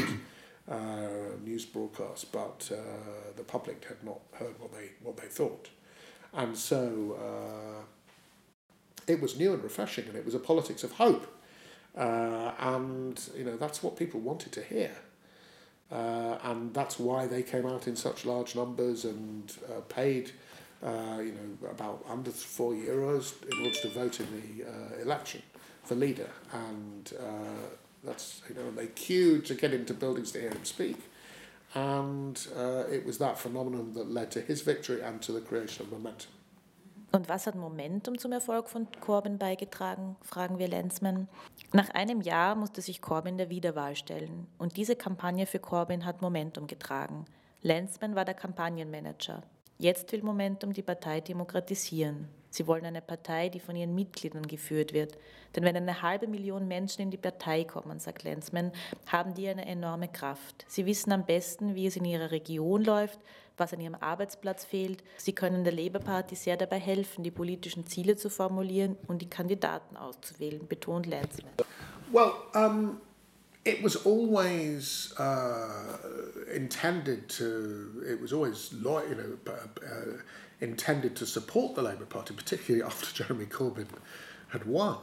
uh, 0.70 1.08
news 1.46 1.66
broadcast, 1.66 2.32
but 2.32 2.70
uh, 2.74 2.78
the 3.38 3.44
public 3.44 3.86
had 3.86 4.04
not 4.04 4.20
heard 4.34 4.60
what 4.60 4.74
they 4.74 4.90
what 5.02 5.16
they 5.18 5.28
thought, 5.28 5.70
and 6.34 6.58
so 6.58 7.18
uh, 7.18 7.84
it 9.08 9.22
was 9.22 9.38
new 9.38 9.54
and 9.54 9.64
refreshing, 9.64 10.06
and 10.08 10.16
it 10.16 10.26
was 10.26 10.36
a 10.36 10.40
politics 10.40 10.84
of 10.84 10.92
hope, 10.94 11.26
uh, 11.96 12.52
and 12.60 13.30
you 13.38 13.46
know 13.46 13.56
that's 13.56 13.82
what 13.82 13.96
people 13.96 14.20
wanted 14.20 14.52
to 14.52 14.62
hear. 14.62 14.92
Uh, 15.90 16.38
and 16.44 16.74
that's 16.74 17.00
why 17.00 17.26
they 17.26 17.42
came 17.42 17.66
out 17.66 17.88
in 17.88 17.96
such 17.96 18.26
large 18.26 18.58
numbers 18.58 19.06
and 19.06 19.56
uh, 19.70 19.80
paid 19.88 20.32
you 20.84 21.32
know, 21.32 21.70
about 21.72 22.04
under 22.10 22.30
four 22.30 22.74
euros 22.74 23.42
in 23.50 23.66
order 23.66 23.80
to 23.80 23.88
vote 23.92 24.20
in 24.20 24.28
the 24.36 25.02
election 25.02 25.42
for 25.86 25.96
leader. 25.96 26.30
And 26.52 27.14
that's, 28.04 28.42
you 28.50 28.56
know, 28.56 28.72
they 28.72 28.88
queued 28.88 29.46
to 29.46 29.56
get 29.56 29.74
into 29.74 29.94
buildings 29.94 30.32
to 30.32 30.40
hear 30.40 30.50
him 30.50 30.66
speak. 30.66 30.98
And 31.74 32.40
uh, 32.56 32.84
it 32.92 33.06
was 33.06 33.18
that 33.18 33.38
phenomenon 33.38 33.94
that 33.94 34.10
led 34.10 34.32
to 34.32 34.42
his 34.42 34.62
victory 34.62 35.02
and 35.02 35.22
to 35.24 35.32
the 35.32 35.42
creation 35.42 35.86
of 35.86 35.92
momentum. 35.92 36.32
Und 37.14 37.30
was 37.30 37.48
hat 37.48 37.56
Momentum 37.56 38.18
zum 38.18 38.34
Erfolg 38.34 38.68
von 38.68 38.88
Corbyn 39.00 39.38
beigetragen, 39.38 40.18
fragen 40.22 40.60
wir 40.60 40.68
Lenzmann. 40.68 41.30
Nach 41.72 41.90
einem 41.92 42.20
Jahr 42.22 42.56
musste 42.56 42.82
sich 42.82 43.02
Corbyn 43.02 43.38
der 43.38 43.50
Wiederwahl 43.50 43.96
stellen 43.96 44.48
und 44.58 44.76
diese 44.76 44.98
Kampagne 44.98 45.46
für 45.46 45.60
Corbyn 45.60 46.06
hat 46.06 46.22
Momentum 46.22 46.68
getragen. 46.68 47.26
Lenzmann 47.62 48.16
war 48.16 48.26
der 48.26 48.34
Kampagnenmanager. 48.34 49.42
Jetzt 49.78 50.12
will 50.12 50.22
Momentum 50.22 50.74
die 50.74 50.82
Partei 50.82 51.22
demokratisieren. 51.22 52.28
Sie 52.50 52.68
wollen 52.68 52.86
eine 52.86 53.02
Partei, 53.02 53.50
die 53.50 53.60
von 53.60 53.76
ihren 53.76 53.96
Mitgliedern 53.96 54.48
geführt 54.48 54.94
wird. 54.94 55.18
Denn 55.56 55.64
wenn 55.64 55.76
eine 55.76 56.02
halbe 56.02 56.28
Million 56.28 56.68
Menschen 56.68 57.02
in 57.02 57.12
die 57.12 57.18
Partei 57.18 57.64
kommen, 57.64 58.00
sagt 58.00 58.24
Lenzmann, 58.24 58.72
haben 59.08 59.34
die 59.34 59.48
eine 59.48 59.66
enorme 59.66 60.08
Kraft. 60.08 60.66
Sie 60.68 60.86
wissen 60.86 61.12
am 61.12 61.26
besten, 61.26 61.76
wie 61.76 61.88
es 61.88 61.96
in 61.96 62.06
ihrer 62.06 62.32
Region 62.32 62.84
läuft, 62.84 63.20
was 63.58 63.74
an 63.74 63.80
ihrem 63.80 63.96
Arbeitsplatz 63.96 64.66
fehlt. 64.66 65.04
Sie 65.18 65.34
können 65.34 65.64
der 65.64 65.74
Labour 65.74 66.02
Party 66.02 66.36
sehr 66.36 66.58
dabei 66.58 66.80
helfen, 66.80 67.24
die 67.24 67.32
politischen 67.32 67.86
Ziele 67.88 68.16
zu 68.16 68.30
formulieren 68.30 68.98
und 69.08 69.22
die 69.22 69.30
Kandidaten 69.30 69.98
auszuwählen, 69.98 70.68
betont 70.68 71.06
Lenzmann. 71.06 71.54
Well, 72.12 72.32
um 72.54 73.02
it 73.68 73.84
was 73.84 74.06
always 74.06 75.14
uh, 75.20 75.98
intended 76.54 77.28
to. 77.30 78.04
It 78.08 78.22
was 78.22 78.32
always 78.32 78.72
you 78.72 78.80
know 78.80 78.98
uh, 78.98 80.22
intended 80.60 81.16
to 81.16 81.26
support 81.26 81.76
the 81.76 81.82
Labour 81.82 82.06
Party, 82.06 82.34
particularly 82.34 82.84
after 82.92 83.24
Jeremy 83.24 83.46
Corbyn 83.46 83.88
had 84.50 84.66
won. 84.66 84.98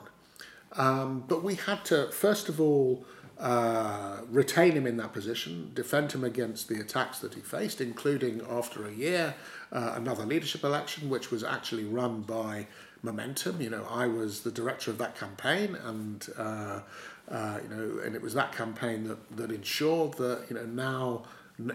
Um, 0.72 1.24
but 1.28 1.44
we 1.44 1.54
had 1.54 1.84
to 1.86 2.10
first 2.10 2.48
of 2.48 2.60
all 2.60 3.04
uh, 3.38 4.20
retain 4.28 4.72
him 4.72 4.86
in 4.86 4.96
that 4.96 5.12
position, 5.12 5.70
defend 5.74 6.12
him 6.12 6.22
against 6.24 6.68
the 6.68 6.80
attacks 6.80 7.18
that 7.18 7.34
he 7.34 7.40
faced, 7.40 7.80
including 7.80 8.40
after 8.48 8.86
a 8.86 8.92
year 8.92 9.34
uh, 9.72 9.92
another 9.96 10.24
leadership 10.24 10.62
election, 10.62 11.10
which 11.10 11.30
was 11.30 11.42
actually 11.42 11.84
run 11.84 12.22
by 12.22 12.66
Momentum. 13.02 13.60
You 13.60 13.70
know, 13.70 13.86
I 13.90 14.06
was 14.06 14.42
the 14.42 14.52
director 14.52 14.90
of 14.90 14.98
that 14.98 15.16
campaign, 15.18 15.76
and 15.84 16.26
uh, 16.38 16.80
uh, 17.28 17.58
you 17.62 17.68
know, 17.68 17.98
and 18.04 18.14
it 18.14 18.22
was 18.22 18.34
that 18.34 18.52
campaign 18.52 19.08
that, 19.08 19.36
that 19.36 19.50
ensured 19.50 20.14
that 20.14 20.46
you 20.48 20.54
know 20.54 20.66
now 20.66 21.24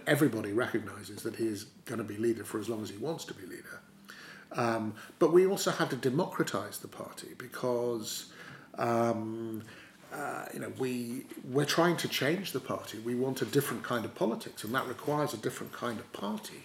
everybody 0.06 0.52
recognises 0.52 1.24
that 1.24 1.36
he 1.36 1.48
is 1.48 1.66
going 1.86 2.00
to 2.00 2.04
be 2.04 2.18
leader 2.18 2.44
for 2.44 2.60
as 2.60 2.70
long 2.70 2.82
as 2.82 2.90
he 2.90 2.98
wants 2.98 3.26
to 3.26 3.34
be 3.34 3.46
leader. 3.46 3.82
Um, 4.52 4.96
but 5.20 5.32
we 5.32 5.46
also 5.46 5.72
had 5.72 5.90
to 5.92 5.96
democratise 5.96 6.80
the 6.80 6.88
party 6.88 7.30
because 7.38 8.32
um, 8.78 9.64
uh, 10.14 10.46
you 10.54 10.60
know 10.60 10.72
we 10.80 11.26
we're 11.44 11.66
trying 11.66 11.98
to 11.98 12.08
change 12.08 12.52
the 12.52 12.60
party. 12.60 13.00
We 13.00 13.16
want 13.16 13.42
a 13.42 13.46
different 13.46 13.84
kind 13.84 14.06
of 14.06 14.16
politics, 14.16 14.64
and 14.64 14.74
that 14.74 14.88
requires 14.88 15.34
a 15.34 15.38
different 15.38 15.72
kind 15.72 16.00
of 16.00 16.12
party. 16.14 16.64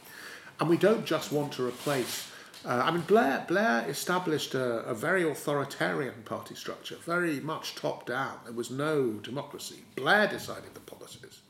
And 0.60 0.68
we 0.70 0.76
don't 0.76 1.04
just 1.04 1.32
want 1.32 1.52
to 1.54 1.66
replace 1.66 2.30
uh, 2.64 2.82
I 2.82 2.90
mean, 2.90 3.02
Blair, 3.02 3.44
Blair 3.46 3.84
established 3.88 4.54
a, 4.54 4.80
a, 4.84 4.94
very 4.94 5.28
authoritarian 5.28 6.22
party 6.24 6.54
structure, 6.54 6.96
very 7.04 7.38
much 7.40 7.74
top 7.74 8.06
down. 8.06 8.38
There 8.44 8.54
was 8.54 8.70
no 8.70 9.12
democracy. 9.22 9.82
Blair 9.96 10.26
decided 10.28 10.72
the 10.72 10.80
policies. 10.80 11.40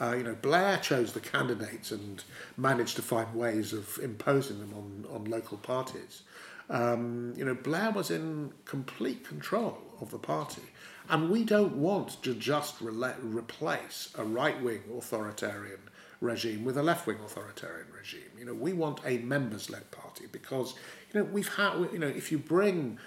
Uh, 0.00 0.14
you 0.16 0.22
know, 0.22 0.34
Blair 0.34 0.78
chose 0.78 1.12
the 1.12 1.20
candidates 1.20 1.90
and 1.90 2.24
managed 2.56 2.96
to 2.96 3.02
find 3.02 3.34
ways 3.34 3.74
of 3.74 3.98
imposing 4.02 4.58
them 4.58 4.72
on, 4.74 5.14
on 5.14 5.24
local 5.26 5.58
parties. 5.58 6.22
Um, 6.70 7.34
you 7.36 7.44
know, 7.44 7.54
Blair 7.54 7.90
was 7.90 8.10
in 8.10 8.52
complete 8.64 9.28
control 9.28 9.76
of 10.00 10.10
the 10.10 10.18
party. 10.18 10.62
And 11.10 11.28
we 11.28 11.44
don't 11.44 11.76
want 11.76 12.22
to 12.22 12.34
just 12.34 12.80
re- 12.80 13.12
replace 13.22 14.14
a 14.16 14.24
right 14.24 14.60
wing 14.62 14.82
authoritarian 14.96 15.80
regime 16.20 16.64
with 16.64 16.78
a 16.78 16.82
left 16.82 17.06
wing 17.06 17.18
authoritarian 17.24 17.88
regime. 17.96 18.30
You 18.38 18.44
know, 18.44 18.54
we 18.54 18.72
want 18.72 19.00
a 19.04 19.18
members 19.18 19.68
led 19.68 19.90
party 19.90 20.26
because, 20.30 20.74
you 21.12 21.20
know, 21.20 21.26
we've 21.26 21.52
had, 21.56 21.88
you 21.92 21.98
know, 21.98 22.06
if 22.06 22.30
you 22.30 22.38
bring 22.38 22.98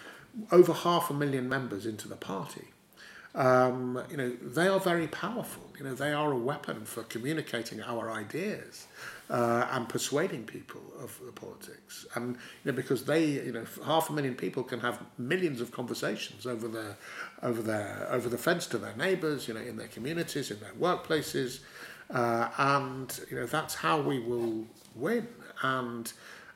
over 0.52 0.74
half 0.74 1.10
a 1.10 1.14
million 1.14 1.48
members 1.48 1.86
into 1.86 2.08
the 2.08 2.16
party, 2.16 2.73
um, 3.36 4.04
you 4.12 4.18
know, 4.18 4.30
they 4.30 4.68
are 4.68 4.80
very 4.80 5.08
powerful. 5.08 5.64
You 5.78 5.86
know, 5.86 5.96
they 5.96 6.14
are 6.14 6.32
a 6.32 6.38
weapon 6.38 6.86
for 6.86 7.04
communicating 7.04 7.82
our 7.82 8.12
ideas 8.12 8.88
uh, 9.30 9.68
and 9.72 9.90
persuading 9.90 10.44
people 10.44 10.82
of 11.02 11.20
the 11.26 11.32
politics. 11.32 12.06
And 12.14 12.36
you 12.64 12.72
know, 12.72 12.74
because 12.74 13.06
they, 13.06 13.26
you 13.26 13.52
know, 13.52 13.66
half 13.86 14.10
a 14.10 14.14
million 14.14 14.36
people 14.36 14.64
can 14.64 14.80
have 14.82 15.02
millions 15.18 15.62
of 15.62 15.72
conversations 15.72 16.46
over 16.46 16.68
their, 16.68 16.98
over 17.42 17.62
their, 17.62 18.08
over 18.12 18.30
the 18.30 18.38
fence 18.38 18.68
to 18.68 18.78
their 18.78 18.96
neighbours. 18.96 19.48
You 19.48 19.56
know, 19.56 19.62
in 19.62 19.78
their 19.78 19.88
communities, 19.88 20.52
in 20.52 20.60
their 20.60 20.74
workplaces. 20.74 21.60
Uh, 22.14 22.50
and 22.58 23.20
you 23.32 23.38
know 23.38 23.46
that's 23.48 23.74
how 23.74 24.00
we 24.00 24.20
will 24.20 24.66
win. 24.94 25.28
And 25.64 26.12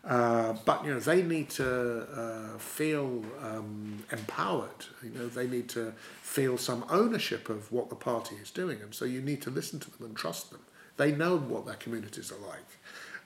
uh, 0.08 0.54
but 0.66 0.86
you 0.86 0.94
know 0.94 1.00
they 1.00 1.22
need 1.22 1.50
to 1.52 2.02
uh, 2.22 2.58
feel 2.58 3.24
um, 3.44 4.04
empowered. 4.12 4.86
You 5.04 5.12
know 5.12 5.28
they 5.28 5.48
need 5.48 5.70
to 5.70 5.94
feel 6.22 6.58
some 6.58 6.86
ownership 6.90 7.50
of 7.50 7.72
what 7.72 7.90
the 7.90 7.96
party 7.96 8.36
is 8.42 8.52
doing, 8.52 8.82
and 8.82 8.96
so 8.96 9.06
you 9.06 9.22
need 9.22 9.42
to 9.44 9.50
listen 9.52 9.80
to 9.82 9.92
them 9.92 10.08
and 10.08 10.16
trust 10.18 10.52
them. 10.52 10.62
They 10.98 11.12
know 11.12 11.38
what 11.38 11.66
their 11.66 11.76
communities 11.76 12.32
are 12.32 12.48
like. 12.48 12.66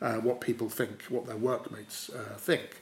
uh, 0.01 0.15
what 0.15 0.41
people 0.41 0.69
think, 0.69 1.03
what 1.09 1.25
their 1.27 1.37
workmates 1.37 2.09
uh, 2.09 2.35
think. 2.37 2.81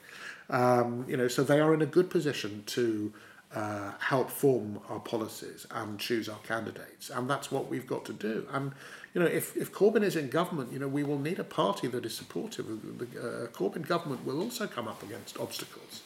Um, 0.50 1.06
you 1.08 1.18
know, 1.18 1.28
so 1.28 1.44
they 1.44 1.60
are 1.60 1.74
in 1.74 1.82
a 1.82 1.86
good 1.86 2.10
position 2.10 2.64
to 2.68 3.14
uh, 3.56 3.92
help 4.00 4.30
form 4.30 4.80
our 4.90 5.00
policies 5.00 5.66
and 5.72 6.00
choose 6.00 6.30
our 6.30 6.38
candidates, 6.40 7.10
and 7.10 7.30
that's 7.30 7.52
what 7.52 7.68
we've 7.68 7.88
got 7.88 8.06
to 8.06 8.14
do. 8.14 8.48
And 8.52 8.72
you 9.14 9.22
know, 9.22 9.28
if, 9.28 9.58
if 9.58 9.72
Corbyn 9.72 10.04
is 10.04 10.16
in 10.16 10.30
government, 10.30 10.72
you 10.72 10.78
know, 10.78 10.88
we 10.88 11.04
will 11.04 11.18
need 11.18 11.40
a 11.40 11.44
party 11.44 11.88
that 11.88 12.06
is 12.06 12.14
supportive. 12.14 12.68
The 13.00 13.06
uh, 13.06 13.48
Corbyn 13.48 13.88
government 13.88 14.26
will 14.26 14.40
also 14.40 14.68
come 14.68 14.88
up 14.88 15.02
against 15.02 15.40
obstacles. 15.40 16.02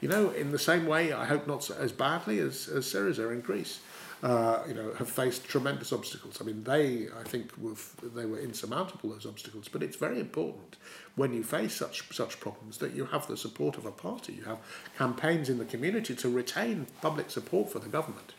You 0.00 0.08
know, 0.08 0.30
in 0.30 0.52
the 0.52 0.58
same 0.58 0.86
way, 0.86 1.12
I 1.12 1.24
hope 1.24 1.46
not 1.46 1.70
as 1.70 1.92
badly 1.92 2.38
as, 2.38 2.68
as 2.68 2.86
Syriza 2.86 3.32
in 3.32 3.40
Greece 3.40 3.80
uh, 4.22 4.62
you 4.66 4.74
know, 4.74 4.92
have 4.94 5.10
faced 5.10 5.44
tremendous 5.44 5.92
obstacles. 5.92 6.40
I 6.40 6.44
mean, 6.44 6.64
they, 6.64 7.08
I 7.18 7.22
think, 7.24 7.56
were 7.58 7.74
they 8.02 8.24
were 8.24 8.38
insurmountable 8.38 9.10
those 9.10 9.26
obstacles. 9.26 9.68
But 9.68 9.82
it's 9.82 9.96
very 9.96 10.18
important 10.18 10.76
when 11.16 11.34
you 11.34 11.42
face 11.42 11.74
such 11.74 12.14
such 12.14 12.40
problems 12.40 12.78
that 12.78 12.94
you 12.94 13.06
have 13.06 13.26
the 13.26 13.36
support 13.36 13.76
of 13.76 13.84
a 13.84 13.90
party. 13.90 14.32
You 14.32 14.44
have 14.44 14.58
campaigns 14.96 15.48
in 15.48 15.58
the 15.58 15.66
community 15.66 16.14
to 16.16 16.30
retain 16.30 16.86
public 17.02 17.30
support 17.30 17.70
for 17.70 17.78
the 17.78 17.88
government. 17.88 18.32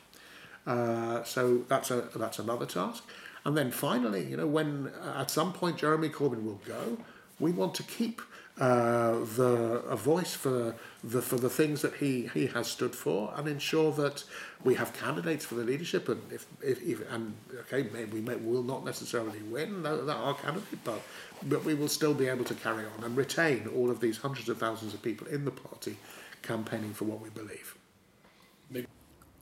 Uh, 0.65 1.24
so 1.24 1.60
that's 1.69 1.91
a 1.91 2.10
that's 2.15 2.39
another 2.39 2.65
task. 2.65 3.03
And 3.46 3.55
then 3.55 3.72
finally, 3.72 4.25
you 4.25 4.36
know, 4.36 4.48
when 4.48 4.91
uh, 5.01 5.22
at 5.22 5.31
some 5.31 5.53
point 5.53 5.77
Jeremy 5.77 6.10
Corbyn 6.10 6.43
will 6.43 6.62
go, 6.65 6.98
we 7.39 7.51
want 7.51 7.75
to 7.75 7.84
keep 7.84 8.22
uh, 8.59 9.19
the 9.35 9.83
a 9.87 9.95
voice 9.95 10.33
for 10.33 10.75
the 11.03 11.21
for 11.21 11.37
the 11.37 11.49
things 11.49 11.81
that 11.81 11.93
he 11.95 12.27
he 12.33 12.47
has 12.47 12.67
stood 12.67 12.95
for 12.95 13.31
and 13.35 13.47
ensure 13.47 13.91
that 13.91 14.23
we 14.63 14.73
have 14.73 14.91
candidates 14.93 15.45
for 15.45 15.55
the 15.55 15.63
leadership 15.63 16.09
and 16.09 16.21
if, 16.31 16.45
if, 16.63 16.81
if 16.81 17.11
and 17.11 17.35
okay 17.59 17.87
maybe 17.93 18.13
we 18.13 18.21
may, 18.21 18.35
will 18.35 18.63
not 18.63 18.83
necessarily 18.83 19.41
win 19.43 19.83
that, 19.83 20.07
that 20.07 20.37
candidate 20.41 20.83
but 20.83 21.01
but 21.43 21.63
we 21.63 21.75
will 21.75 21.87
still 21.87 22.15
be 22.15 22.27
able 22.27 22.43
to 22.45 22.55
carry 22.55 22.83
on 22.85 23.03
and 23.03 23.15
retain 23.15 23.67
all 23.75 23.91
of 23.91 23.99
these 23.99 24.17
hundreds 24.17 24.49
of 24.49 24.57
thousands 24.57 24.93
of 24.95 25.01
people 25.03 25.27
in 25.27 25.45
the 25.45 25.51
party 25.51 25.95
campaigning 26.41 26.93
for 26.93 27.05
what 27.05 27.21
we 27.21 27.29
believe. 27.29 27.75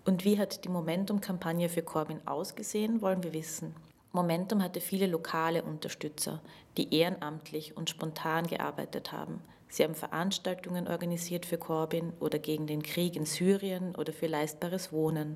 Und 0.08 0.24
wie 0.24 0.38
hat 0.38 0.64
die 0.64 0.70
Momentum-Kampagne 0.70 1.68
für 1.68 1.82
Corbyn 1.82 2.22
ausgesehen, 2.28 3.02
wollen 3.02 3.24
wir 3.24 3.34
wissen. 3.34 3.74
Momentum 4.16 4.64
hatte 4.64 4.80
viele 4.80 5.08
lokale 5.08 5.62
Unterstützer, 5.62 6.42
die 6.78 6.96
ehrenamtlich 6.96 7.76
und 7.76 7.90
spontan 7.90 8.48
gearbeitet 8.48 9.12
haben. 9.12 9.42
Sie 9.68 9.84
haben 9.84 9.94
Veranstaltungen 9.94 10.88
organisiert 10.88 11.46
für 11.46 11.58
Corbyn 11.58 12.14
oder 12.22 12.40
gegen 12.40 12.66
den 12.66 12.82
Krieg 12.82 13.18
in 13.18 13.26
Syrien 13.26 13.94
oder 13.94 14.14
für 14.14 14.28
leistbares 14.28 14.94
Wohnen. 14.94 15.36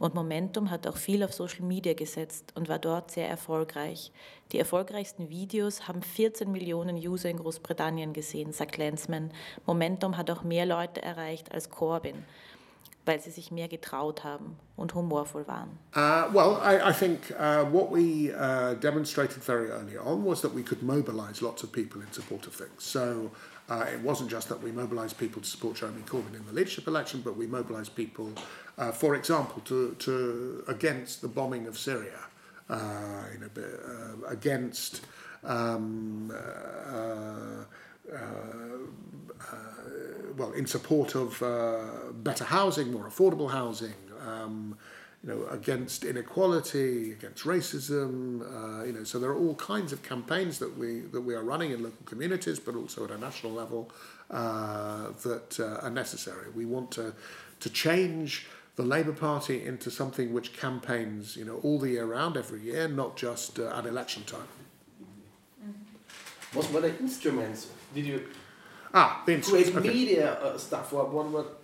Und 0.00 0.14
Momentum 0.14 0.70
hat 0.72 0.88
auch 0.88 0.96
viel 0.96 1.22
auf 1.22 1.32
Social 1.32 1.64
Media 1.64 1.94
gesetzt 1.94 2.52
und 2.56 2.68
war 2.68 2.80
dort 2.80 3.12
sehr 3.12 3.28
erfolgreich. 3.28 4.10
Die 4.50 4.58
erfolgreichsten 4.58 5.30
Videos 5.30 5.86
haben 5.86 6.02
14 6.02 6.50
Millionen 6.50 6.96
User 6.96 7.30
in 7.30 7.38
Großbritannien 7.38 8.12
gesehen, 8.12 8.52
sagt 8.52 8.76
Lensman. 8.76 9.30
Momentum 9.66 10.16
hat 10.16 10.32
auch 10.32 10.42
mehr 10.42 10.66
Leute 10.66 11.00
erreicht 11.00 11.52
als 11.52 11.70
Corbyn. 11.70 12.24
Weil 13.06 13.20
sie 13.20 13.30
sich 13.30 13.50
mehr 13.50 13.68
getraut 13.68 14.24
haben 14.24 14.56
und 14.76 14.94
humorvoll 14.94 15.46
waren? 15.46 15.78
Uh, 15.94 16.28
well, 16.34 16.60
I, 16.62 16.90
I 16.90 16.92
think 16.92 17.32
uh, 17.38 17.64
what 17.64 17.90
we 17.90 18.32
uh, 18.34 18.74
demonstrated 18.74 19.42
very 19.42 19.70
early 19.70 19.96
on 19.96 20.24
was 20.24 20.42
that 20.42 20.52
we 20.52 20.62
could 20.62 20.82
mobilize 20.82 21.40
lots 21.40 21.62
of 21.62 21.72
people 21.72 22.02
in 22.02 22.12
support 22.12 22.46
of 22.46 22.54
things. 22.54 22.82
So 22.82 23.30
uh, 23.70 23.86
it 23.92 24.00
wasn't 24.02 24.30
just 24.30 24.48
that 24.48 24.60
we 24.62 24.72
mobilized 24.72 25.16
people 25.16 25.40
to 25.40 25.48
support 25.48 25.76
Jeremy 25.76 26.02
Corbyn 26.02 26.34
in 26.34 26.44
the 26.46 26.52
leadership 26.52 26.86
election, 26.88 27.22
but 27.24 27.36
we 27.36 27.46
mobilized 27.46 27.94
people, 27.94 28.30
uh, 28.76 28.90
for 28.90 29.14
example, 29.14 29.62
to, 29.64 29.94
to 30.00 30.64
against 30.68 31.22
the 31.22 31.28
bombing 31.28 31.66
of 31.66 31.78
Syria, 31.78 32.18
uh, 32.68 32.74
uh, 32.74 34.28
against. 34.28 35.02
Um, 35.44 36.32
uh, 36.34 37.64
well, 40.36 40.52
in 40.52 40.66
support 40.66 41.14
of 41.14 41.42
uh, 41.42 42.12
better 42.12 42.44
housing, 42.44 42.92
more 42.92 43.04
affordable 43.04 43.50
housing, 43.50 43.94
um, 44.26 44.76
you 45.22 45.30
know, 45.30 45.46
against 45.48 46.04
inequality, 46.04 47.12
against 47.12 47.44
racism, 47.44 48.42
uh, 48.42 48.84
you 48.84 48.92
know, 48.92 49.04
so 49.04 49.18
there 49.18 49.30
are 49.30 49.38
all 49.38 49.54
kinds 49.54 49.92
of 49.92 50.02
campaigns 50.02 50.58
that 50.58 50.76
we 50.78 51.00
that 51.12 51.22
we 51.22 51.34
are 51.34 51.42
running 51.42 51.72
in 51.72 51.82
local 51.82 52.04
communities, 52.04 52.58
but 52.60 52.74
also 52.74 53.04
at 53.04 53.10
a 53.10 53.18
national 53.18 53.52
level 53.52 53.90
uh, 54.30 55.08
that 55.22 55.58
uh, 55.58 55.84
are 55.84 55.90
necessary. 55.90 56.50
We 56.54 56.66
want 56.66 56.90
to 56.92 57.14
to 57.60 57.70
change 57.70 58.46
the 58.76 58.82
Labour 58.82 59.12
Party 59.12 59.64
into 59.64 59.90
something 59.90 60.34
which 60.34 60.52
campaigns, 60.52 61.34
you 61.34 61.46
know, 61.46 61.56
all 61.62 61.78
the 61.78 61.90
year 61.90 62.04
round, 62.04 62.36
every 62.36 62.60
year, 62.60 62.86
not 62.88 63.16
just 63.16 63.58
uh, 63.58 63.74
at 63.74 63.86
election 63.86 64.22
time. 64.24 64.48
What 66.52 66.70
were 66.70 66.82
the 66.82 66.96
instruments? 66.98 67.68
Did 67.94 68.06
you 68.06 68.26
Ah, 68.96 69.22
the 69.26 69.38
create 69.42 69.76
okay. 69.76 69.88
media 69.88 70.32
uh, 70.40 70.56
stuff. 70.56 70.90
What, 70.90 71.12
what, 71.12 71.26
what? 71.26 71.60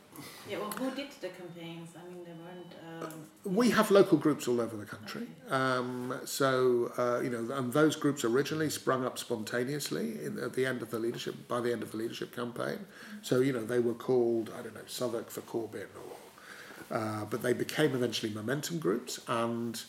Yeah, 0.46 0.58
well, 0.58 0.70
who 0.72 0.90
did 0.90 1.11
the 1.20 1.28
campaigns? 1.28 1.88
I 1.96 2.06
mean, 2.06 2.22
there 2.24 2.35
weren't. 2.35 3.12
Um... 3.46 3.54
We 3.56 3.70
have 3.70 3.90
local 3.90 4.18
groups 4.18 4.46
all 4.46 4.61
over 4.61 4.76
the 4.76 4.85
country. 4.85 5.28
Okay. 5.46 5.54
Um, 5.54 6.20
so, 6.26 6.92
uh, 6.98 7.20
you 7.22 7.30
know, 7.30 7.54
and 7.54 7.72
those 7.72 7.96
groups 7.96 8.22
originally 8.22 8.68
sprung 8.68 9.06
up 9.06 9.18
spontaneously 9.18 10.22
in, 10.22 10.38
at 10.38 10.52
the 10.52 10.66
end 10.66 10.82
of 10.82 10.90
the 10.90 10.98
leadership, 10.98 11.48
by 11.48 11.61
the 11.61 11.72
end 11.72 11.82
of 11.82 11.92
the 11.92 11.96
leadership 11.96 12.37
campaign. 12.37 12.80
Mm-hmm. 12.80 13.16
So, 13.22 13.40
you 13.40 13.54
know, 13.54 13.64
they 13.64 13.78
were 13.78 13.94
called, 13.94 14.50
I 14.56 14.61
don't 14.61 14.74
know, 14.74 14.82
Southwark 14.87 15.30
for 15.30 15.40
Corbyn 15.40 15.87
or, 15.96 16.94
uh, 16.94 17.24
but 17.24 17.42
they 17.42 17.54
became 17.54 17.94
eventually 17.94 18.32
momentum 18.32 18.78
groups 18.78 19.20
and. 19.26 19.82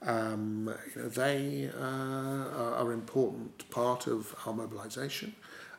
Um, 0.00 0.72
you 0.94 1.02
know, 1.02 1.08
they 1.08 1.68
uh, 1.76 1.82
are 1.82 2.92
an 2.92 2.98
important 3.00 3.68
part 3.68 4.06
of 4.06 4.32
our 4.46 4.52
mobilisation. 4.52 5.34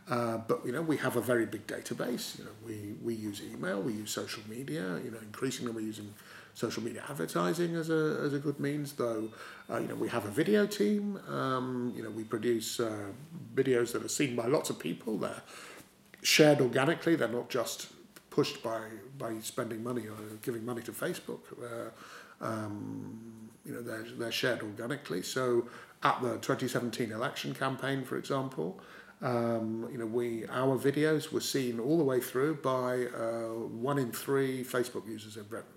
Uh, 0.10 0.38
but 0.38 0.65
you 0.65 0.72
know 0.72 0.82
we 0.82 0.98
have 0.98 1.15
a 1.15 1.22
very 1.22 1.45
big 1.45 1.67
database. 1.67 2.39
You 2.39 2.45
know 2.45 2.52
we, 2.65 2.95
we 3.04 3.13
use 3.13 3.41
email, 3.54 3.80
we 3.82 3.93
use 3.93 4.12
social 4.12 4.41
media. 4.50 5.00
You 5.04 5.12
know 5.12 5.19
increasingly 5.19 5.72
we're 5.72 5.82
using 5.82 6.13
social 6.56 6.82
media 6.82 7.04
advertising 7.08 7.76
as 7.76 7.89
a, 7.91 8.19
as 8.26 8.34
a 8.34 8.39
good 8.39 8.60
means. 8.60 8.93
Though 8.93 9.30
uh, 9.69 9.78
you 9.78 9.88
know 9.88 9.95
we 9.95 10.10
have 10.10 10.26
a 10.26 10.32
video 10.32 10.65
team. 10.65 11.19
Um, 11.28 11.93
you 11.95 12.02
know 12.02 12.10
we 12.10 12.24
produce 12.24 12.80
uh, 12.80 13.12
videos 13.54 13.91
that 13.93 14.04
are 14.04 14.10
seen 14.10 14.36
by 14.36 14.48
lots 14.48 14.72
of 14.72 14.80
people. 14.80 15.17
They're 15.17 15.43
shared 16.24 16.60
organically. 16.60 17.15
They're 17.15 17.28
not 17.28 17.50
just 17.50 17.88
pushed 18.32 18.63
by 18.63 18.82
by 19.19 19.39
spending 19.41 19.84
money 19.84 20.08
or 20.08 20.17
giving 20.41 20.65
money 20.65 20.82
to 20.82 20.91
Facebook. 20.91 21.41
Uh, 21.62 21.91
um, 22.43 23.50
you 23.63 23.74
know 23.74 23.84
they're 23.84 24.08
they're 24.17 24.32
shared 24.32 24.63
organically. 24.63 25.22
So 25.22 25.67
at 26.02 26.19
the 26.22 26.38
2017 26.38 27.12
election 27.12 27.54
campaign, 27.54 28.04
for 28.06 28.17
example. 28.17 28.82
Um, 29.21 29.88
you 29.91 29.97
know, 29.97 30.05
we 30.05 30.45
our 30.47 30.77
videos 30.77 31.32
were 31.32 31.41
seen 31.41 31.79
all 31.79 31.97
the 31.97 32.03
way 32.03 32.21
through 32.21 32.55
by 32.55 33.05
uh, 33.05 33.67
one 33.89 33.97
in 33.97 34.12
three 34.12 34.63
Facebook 34.63 35.08
users 35.08 35.36
in 35.36 35.43
Britain. 35.43 35.73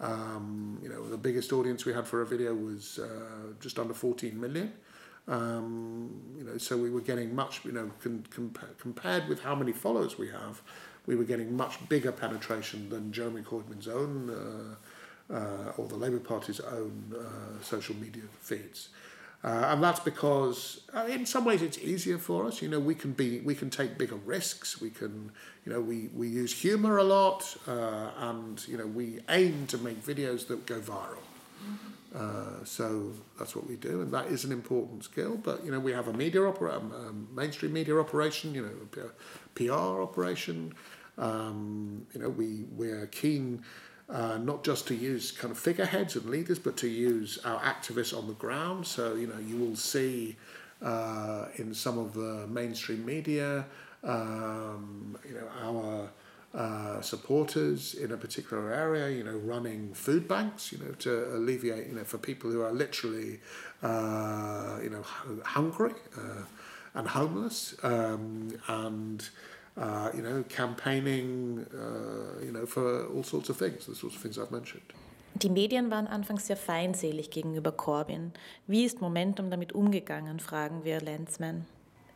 Um, 0.00 0.78
you 0.82 0.88
know, 0.88 1.06
the 1.08 1.18
biggest 1.18 1.52
audience 1.52 1.84
we 1.84 1.92
had 1.92 2.06
for 2.06 2.22
a 2.22 2.26
video 2.26 2.54
was 2.54 2.98
uh, 2.98 3.52
just 3.60 3.78
under 3.78 3.92
14 3.92 4.40
million. 4.40 4.72
Um, 5.26 6.22
you 6.38 6.44
know, 6.44 6.56
so 6.56 6.76
we 6.76 6.88
were 6.88 7.02
getting 7.02 7.34
much, 7.34 7.64
you 7.64 7.72
know, 7.72 7.90
compa- 8.02 8.78
compared 8.78 9.28
with 9.28 9.42
how 9.42 9.54
many 9.54 9.72
followers 9.72 10.16
we 10.16 10.28
have, 10.28 10.62
we 11.06 11.16
were 11.16 11.24
getting 11.24 11.54
much 11.54 11.86
bigger 11.88 12.12
penetration 12.12 12.88
than 12.88 13.12
Jeremy 13.12 13.42
Corbyn's 13.42 13.88
own 13.88 14.30
uh, 14.30 15.34
uh, 15.34 15.72
or 15.76 15.86
the 15.86 15.96
Labour 15.96 16.20
Party's 16.20 16.60
own 16.60 17.14
uh, 17.14 17.62
social 17.62 17.94
media 17.96 18.22
feeds. 18.40 18.88
Uh, 19.44 19.66
and 19.68 19.82
that's 19.82 20.00
because 20.00 20.80
uh, 20.92 21.06
in 21.08 21.24
some 21.24 21.44
ways 21.44 21.62
it's 21.62 21.78
easier 21.78 22.18
for 22.18 22.46
us. 22.46 22.60
You 22.60 22.68
know, 22.68 22.80
we 22.80 22.94
can 22.94 23.12
be 23.12 23.38
we 23.40 23.54
can 23.54 23.70
take 23.70 23.96
bigger 23.96 24.16
risks. 24.16 24.80
We 24.80 24.90
can, 24.90 25.30
you 25.64 25.72
know, 25.72 25.80
we, 25.80 26.08
we 26.12 26.28
use 26.28 26.52
humor 26.52 26.98
a 26.98 27.04
lot, 27.04 27.56
uh, 27.68 28.10
and 28.16 28.66
you 28.66 28.76
know, 28.76 28.86
we 28.86 29.20
aim 29.28 29.66
to 29.68 29.78
make 29.78 30.04
videos 30.04 30.48
that 30.48 30.66
go 30.66 30.80
viral. 30.80 31.18
Uh, 32.14 32.64
so 32.64 33.12
that's 33.38 33.54
what 33.54 33.68
we 33.68 33.76
do, 33.76 34.00
and 34.00 34.10
that 34.12 34.26
is 34.26 34.44
an 34.44 34.50
important 34.50 35.04
skill. 35.04 35.36
But 35.36 35.64
you 35.64 35.70
know, 35.70 35.78
we 35.78 35.92
have 35.92 36.08
a 36.08 36.12
media 36.12 36.44
opera, 36.44 36.76
um, 36.76 36.92
um 36.92 37.28
mainstream 37.32 37.72
media 37.72 37.96
operation. 37.96 38.54
You 38.54 38.62
know, 38.62 39.10
PR 39.54 40.02
operation. 40.02 40.72
Um, 41.16 42.06
you 42.14 42.20
know, 42.20 42.28
we 42.28 42.64
we're 42.72 43.06
keen 43.08 43.62
uh, 44.08 44.38
not 44.38 44.64
just 44.64 44.86
to 44.88 44.94
use 44.94 45.32
kind 45.32 45.50
of 45.50 45.58
figureheads 45.58 46.16
and 46.16 46.26
leaders, 46.26 46.58
but 46.58 46.76
to 46.78 46.88
use 46.88 47.38
our 47.44 47.60
activists 47.60 48.16
on 48.16 48.26
the 48.26 48.34
ground. 48.34 48.86
So, 48.86 49.14
you 49.14 49.26
know, 49.26 49.38
you 49.38 49.56
will 49.56 49.76
see 49.76 50.36
uh, 50.82 51.46
in 51.56 51.74
some 51.74 51.98
of 51.98 52.14
the 52.14 52.46
mainstream 52.46 53.04
media, 53.04 53.66
um, 54.04 55.18
you 55.28 55.34
know, 55.34 55.48
our 55.62 56.08
uh, 56.54 57.00
supporters 57.02 57.94
in 57.94 58.12
a 58.12 58.16
particular 58.16 58.72
area, 58.72 59.10
you 59.10 59.22
know, 59.22 59.36
running 59.36 59.92
food 59.92 60.26
banks, 60.26 60.72
you 60.72 60.78
know, 60.78 60.92
to 60.92 61.36
alleviate, 61.36 61.86
you 61.86 61.94
know, 61.94 62.04
for 62.04 62.16
people 62.16 62.50
who 62.50 62.62
are 62.62 62.72
literally, 62.72 63.38
uh, 63.82 64.78
you 64.82 64.88
know, 64.88 65.02
hungry 65.44 65.92
uh, 66.16 66.42
and 66.94 67.06
homeless, 67.08 67.76
um, 67.82 68.58
and 68.68 69.28
uh, 69.78 70.10
you 70.14 70.22
know, 70.22 70.44
campaigning, 70.48 71.66
uh, 71.72 72.44
you 72.44 72.52
know, 72.52 72.66
for 72.66 73.06
all 73.14 73.22
sorts 73.22 73.48
of 73.50 73.56
things, 73.56 73.86
the 73.86 73.94
sorts 73.94 74.16
of 74.16 74.22
things 74.22 74.38
I've 74.38 74.50
mentioned. 74.50 74.92
Die 75.34 75.50
Medien 75.50 75.90
waren 75.90 76.08
anfangs 76.08 76.46
sehr 76.46 76.56
feindselig 76.56 77.30
gegenüber 77.30 77.70
Corbyn. 77.70 78.32
Wie 78.66 78.84
ist 78.84 79.00
Momentum 79.00 79.50
damit 79.50 79.72
umgegangen, 79.72 80.40
fragen 80.40 80.84
wir 80.84 81.00
Lensman. 81.00 81.64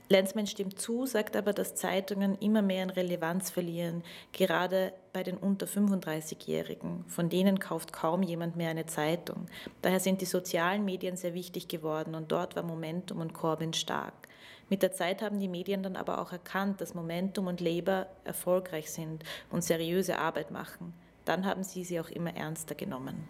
Lenzmann 0.09 0.46
stimmt 0.46 0.79
zu, 0.79 1.07
sagt 1.07 1.37
aber, 1.37 1.53
dass 1.53 1.75
Zeitungen 1.75 2.37
immer 2.38 2.61
mehr 2.61 2.83
an 2.83 2.90
Relevanz 2.90 3.48
verlieren, 3.51 4.03
gerade 4.33 4.92
bei 5.12 5.22
den 5.22 5.38
unter 5.38 5.66
35-Jährigen. 5.66 7.05
Von 7.09 7.31
denen 7.31 7.59
kauft 7.61 7.92
kaum 7.92 8.22
jemand 8.22 8.57
mehr 8.57 8.70
eine 8.70 8.87
Zeitung. 8.87 9.46
Daher 9.81 10.01
sind 10.01 10.20
die 10.20 10.27
sozialen 10.27 10.85
Medien 10.85 11.16
sehr 11.16 11.33
wichtig 11.33 11.68
geworden 11.68 12.14
und 12.14 12.31
dort 12.31 12.57
war 12.57 12.62
Momentum 12.62 13.20
und 13.20 13.33
Corbyn 13.33 13.72
stark. 13.72 14.29
Mit 14.72 14.82
der 14.82 14.92
Zeit 14.92 15.20
haben 15.20 15.38
die 15.38 15.48
Medien 15.48 15.82
dann 15.82 15.96
aber 15.96 16.18
auch 16.18 16.32
erkannt, 16.32 16.80
dass 16.80 16.94
Momentum 16.94 17.46
und 17.46 17.61
Labour 17.61 18.06
erfolgreich 18.24 18.90
sind 18.90 19.22
und 19.50 19.62
seriöse 19.62 20.16
Arbeit 20.16 20.50
machen. 20.50 20.94
Dann 21.26 21.44
haben 21.44 21.62
sie 21.62 21.85
sie 21.85 22.00
auch 22.00 22.08
immer 22.08 22.35
ernster 22.35 22.74
genommen. 22.74 23.28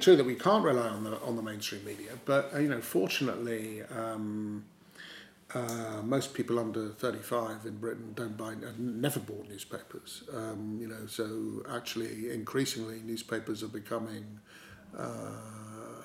True 0.00 0.16
that 0.16 0.26
we 0.26 0.32
can't 0.32 0.64
rely 0.64 0.88
on 0.88 1.04
the 1.04 1.10
on 1.26 1.36
the 1.36 1.42
mainstream 1.42 1.84
media, 1.84 2.12
but 2.24 2.54
uh, 2.54 2.58
you 2.58 2.68
know, 2.68 2.80
fortunately, 2.80 3.82
um, 3.90 4.64
uh, 5.54 6.02
most 6.02 6.32
people 6.32 6.58
under 6.58 6.94
35 6.94 7.66
in 7.66 7.78
Britain 7.78 8.14
don't 8.14 8.38
buy, 8.38 8.54
have 8.64 8.78
never 8.78 9.20
bought 9.20 9.46
newspapers. 9.46 10.24
Um, 10.32 10.78
you 10.80 10.88
know, 10.88 11.06
so 11.06 11.66
actually, 11.70 12.30
increasingly, 12.32 13.02
newspapers 13.04 13.62
are 13.62 13.68
becoming, 13.70 14.40
uh, 14.96 15.02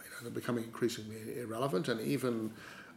you 0.04 0.12
know, 0.12 0.24
they're 0.24 0.42
becoming 0.42 0.66
increasingly 0.66 1.40
irrelevant, 1.40 1.88
and 1.88 2.02
even. 2.02 2.52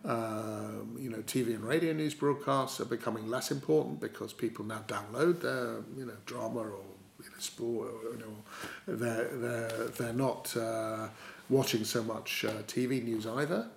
Um, 0.04 0.96
you 1.00 1.10
know, 1.10 1.18
TV 1.18 1.54
and 1.54 1.64
radio 1.64 1.92
news 1.92 2.14
broadcasts 2.14 2.80
are 2.80 2.84
becoming 2.84 3.28
less 3.28 3.50
important 3.50 4.00
because 4.00 4.32
people 4.32 4.64
now 4.64 4.84
download 4.86 5.40
their, 5.40 5.82
you 5.96 6.06
know, 6.06 6.16
drama 6.26 6.60
or 6.60 6.84
you 7.18 7.30
know, 7.30 7.38
sport. 7.38 7.88
Or, 7.88 8.12
you 8.12 8.18
know, 8.18 8.96
they're 8.96 9.28
they're 9.36 9.88
they're 9.88 10.12
not 10.12 10.56
uh, 10.56 11.08
watching 11.48 11.84
so 11.84 12.02
much 12.02 12.44
uh, 12.44 12.62
TV 12.68 13.02
news 13.02 13.26
either. 13.26 13.68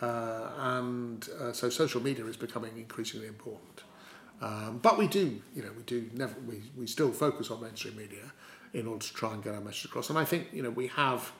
Uh, 0.00 0.50
and 0.58 1.28
uh, 1.40 1.52
so 1.52 1.70
social 1.70 2.02
media 2.02 2.24
is 2.26 2.36
becoming 2.36 2.76
increasingly 2.76 3.28
important. 3.28 3.82
Um, 4.40 4.78
but 4.82 4.98
we 4.98 5.06
do, 5.06 5.40
you 5.54 5.62
know, 5.62 5.70
we 5.76 5.84
do 5.84 6.10
never, 6.14 6.34
we, 6.40 6.60
we 6.76 6.88
still 6.88 7.12
focus 7.12 7.52
on 7.52 7.62
mainstream 7.62 7.96
media 7.96 8.32
in 8.72 8.88
order 8.88 9.04
to 9.06 9.14
try 9.14 9.32
and 9.32 9.42
get 9.44 9.54
our 9.54 9.60
message 9.60 9.84
across. 9.84 10.10
And 10.10 10.18
I 10.18 10.24
think, 10.24 10.48
you 10.52 10.62
know, 10.62 10.70
we 10.70 10.88
have 10.88 11.30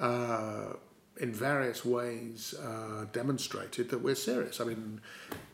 uh, 0.00 0.72
in 1.18 1.32
various 1.32 1.84
ways 1.84 2.54
uh, 2.62 3.06
demonstrated 3.12 3.90
that 3.90 3.98
we're 3.98 4.14
serious. 4.14 4.60
I 4.60 4.64
mean, 4.64 5.00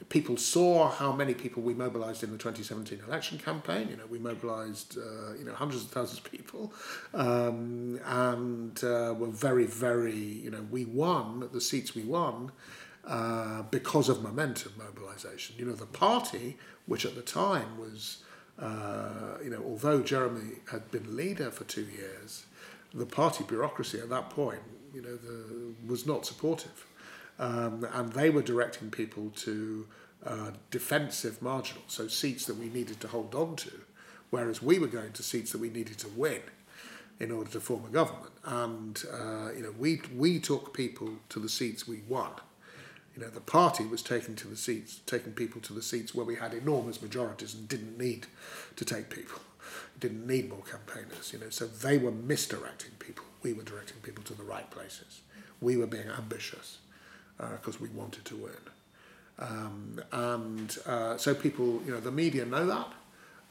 people 0.08 0.36
saw 0.36 0.90
how 0.90 1.12
many 1.12 1.34
people 1.34 1.62
we 1.62 1.72
mobilised 1.72 2.22
in 2.22 2.30
the 2.30 2.38
2017 2.38 3.00
election 3.06 3.38
campaign. 3.38 3.88
You 3.88 3.96
know, 3.96 4.06
we 4.08 4.18
mobilised 4.18 4.98
uh, 4.98 5.34
you 5.38 5.44
know 5.44 5.54
hundreds 5.54 5.84
of 5.84 5.90
thousands 5.90 6.18
of 6.18 6.30
people, 6.30 6.72
um, 7.14 8.00
and 8.04 8.82
uh, 8.84 9.14
were 9.18 9.28
very, 9.28 9.66
very 9.66 10.16
you 10.16 10.50
know 10.50 10.66
we 10.70 10.84
won 10.84 11.48
the 11.52 11.60
seats 11.60 11.94
we 11.94 12.04
won. 12.04 12.52
Uh, 13.04 13.62
because 13.62 14.08
of 14.08 14.22
momentum 14.22 14.72
mobilisation, 14.78 15.56
you 15.58 15.64
know 15.64 15.72
the 15.72 15.86
party, 15.86 16.56
which 16.86 17.04
at 17.04 17.16
the 17.16 17.22
time 17.22 17.76
was, 17.76 18.22
uh, 18.60 19.38
you 19.42 19.50
know, 19.50 19.60
although 19.66 20.00
Jeremy 20.00 20.52
had 20.70 20.88
been 20.92 21.16
leader 21.16 21.50
for 21.50 21.64
two 21.64 21.82
years, 21.82 22.44
the 22.94 23.06
party 23.06 23.44
bureaucracy 23.44 23.98
at 23.98 24.08
that 24.10 24.30
point 24.30 24.60
you 24.94 25.02
know, 25.02 25.16
the, 25.16 25.74
was 25.86 26.06
not 26.06 26.26
supportive. 26.26 26.86
Um, 27.38 27.86
and 27.92 28.12
they 28.12 28.30
were 28.30 28.42
directing 28.42 28.90
people 28.90 29.30
to 29.36 29.86
uh, 30.24 30.50
defensive 30.70 31.40
marginal, 31.42 31.82
so 31.88 32.06
seats 32.06 32.44
that 32.46 32.56
we 32.56 32.68
needed 32.68 33.00
to 33.00 33.08
hold 33.08 33.34
on 33.34 33.56
to, 33.56 33.72
whereas 34.30 34.62
we 34.62 34.78
were 34.78 34.86
going 34.86 35.12
to 35.12 35.22
seats 35.22 35.52
that 35.52 35.60
we 35.60 35.70
needed 35.70 35.98
to 35.98 36.08
win 36.08 36.42
in 37.18 37.30
order 37.30 37.50
to 37.50 37.60
form 37.60 37.84
a 37.84 37.88
government. 37.88 38.32
And 38.44 39.02
uh, 39.12 39.52
you 39.56 39.62
know, 39.62 39.74
we 39.78 40.00
we 40.14 40.38
took 40.38 40.74
people 40.74 41.10
to 41.30 41.40
the 41.40 41.48
seats 41.48 41.88
we 41.88 42.02
won. 42.08 42.30
You 43.16 43.22
know, 43.22 43.28
the 43.28 43.40
party 43.40 43.84
was 43.84 44.02
taking 44.02 44.36
to 44.36 44.48
the 44.48 44.56
seats, 44.56 45.00
taking 45.04 45.32
people 45.32 45.60
to 45.62 45.72
the 45.72 45.82
seats 45.82 46.14
where 46.14 46.24
we 46.24 46.36
had 46.36 46.54
enormous 46.54 47.02
majorities 47.02 47.54
and 47.54 47.68
didn't 47.68 47.98
need 47.98 48.26
to 48.76 48.84
take 48.84 49.10
people, 49.10 49.40
didn't 49.98 50.26
need 50.26 50.48
more 50.48 50.62
campaigners. 50.70 51.32
You 51.32 51.40
know, 51.40 51.50
so 51.50 51.66
they 51.66 51.98
were 51.98 52.12
misdirecting 52.12 52.92
people 52.98 53.24
we 53.42 53.52
were 53.52 53.62
directing 53.62 54.00
people 54.02 54.22
to 54.24 54.34
the 54.34 54.42
right 54.42 54.68
places. 54.70 55.20
We 55.60 55.76
were 55.76 55.86
being 55.86 56.08
ambitious 56.08 56.78
because 57.36 57.76
uh, 57.76 57.80
we 57.80 57.88
wanted 57.88 58.24
to 58.26 58.36
win. 58.36 58.52
Um, 59.38 60.00
and 60.12 60.76
uh, 60.86 61.16
so 61.16 61.34
people, 61.34 61.82
you 61.84 61.92
know, 61.92 62.00
the 62.00 62.12
media 62.12 62.44
know 62.44 62.66
that, 62.66 62.88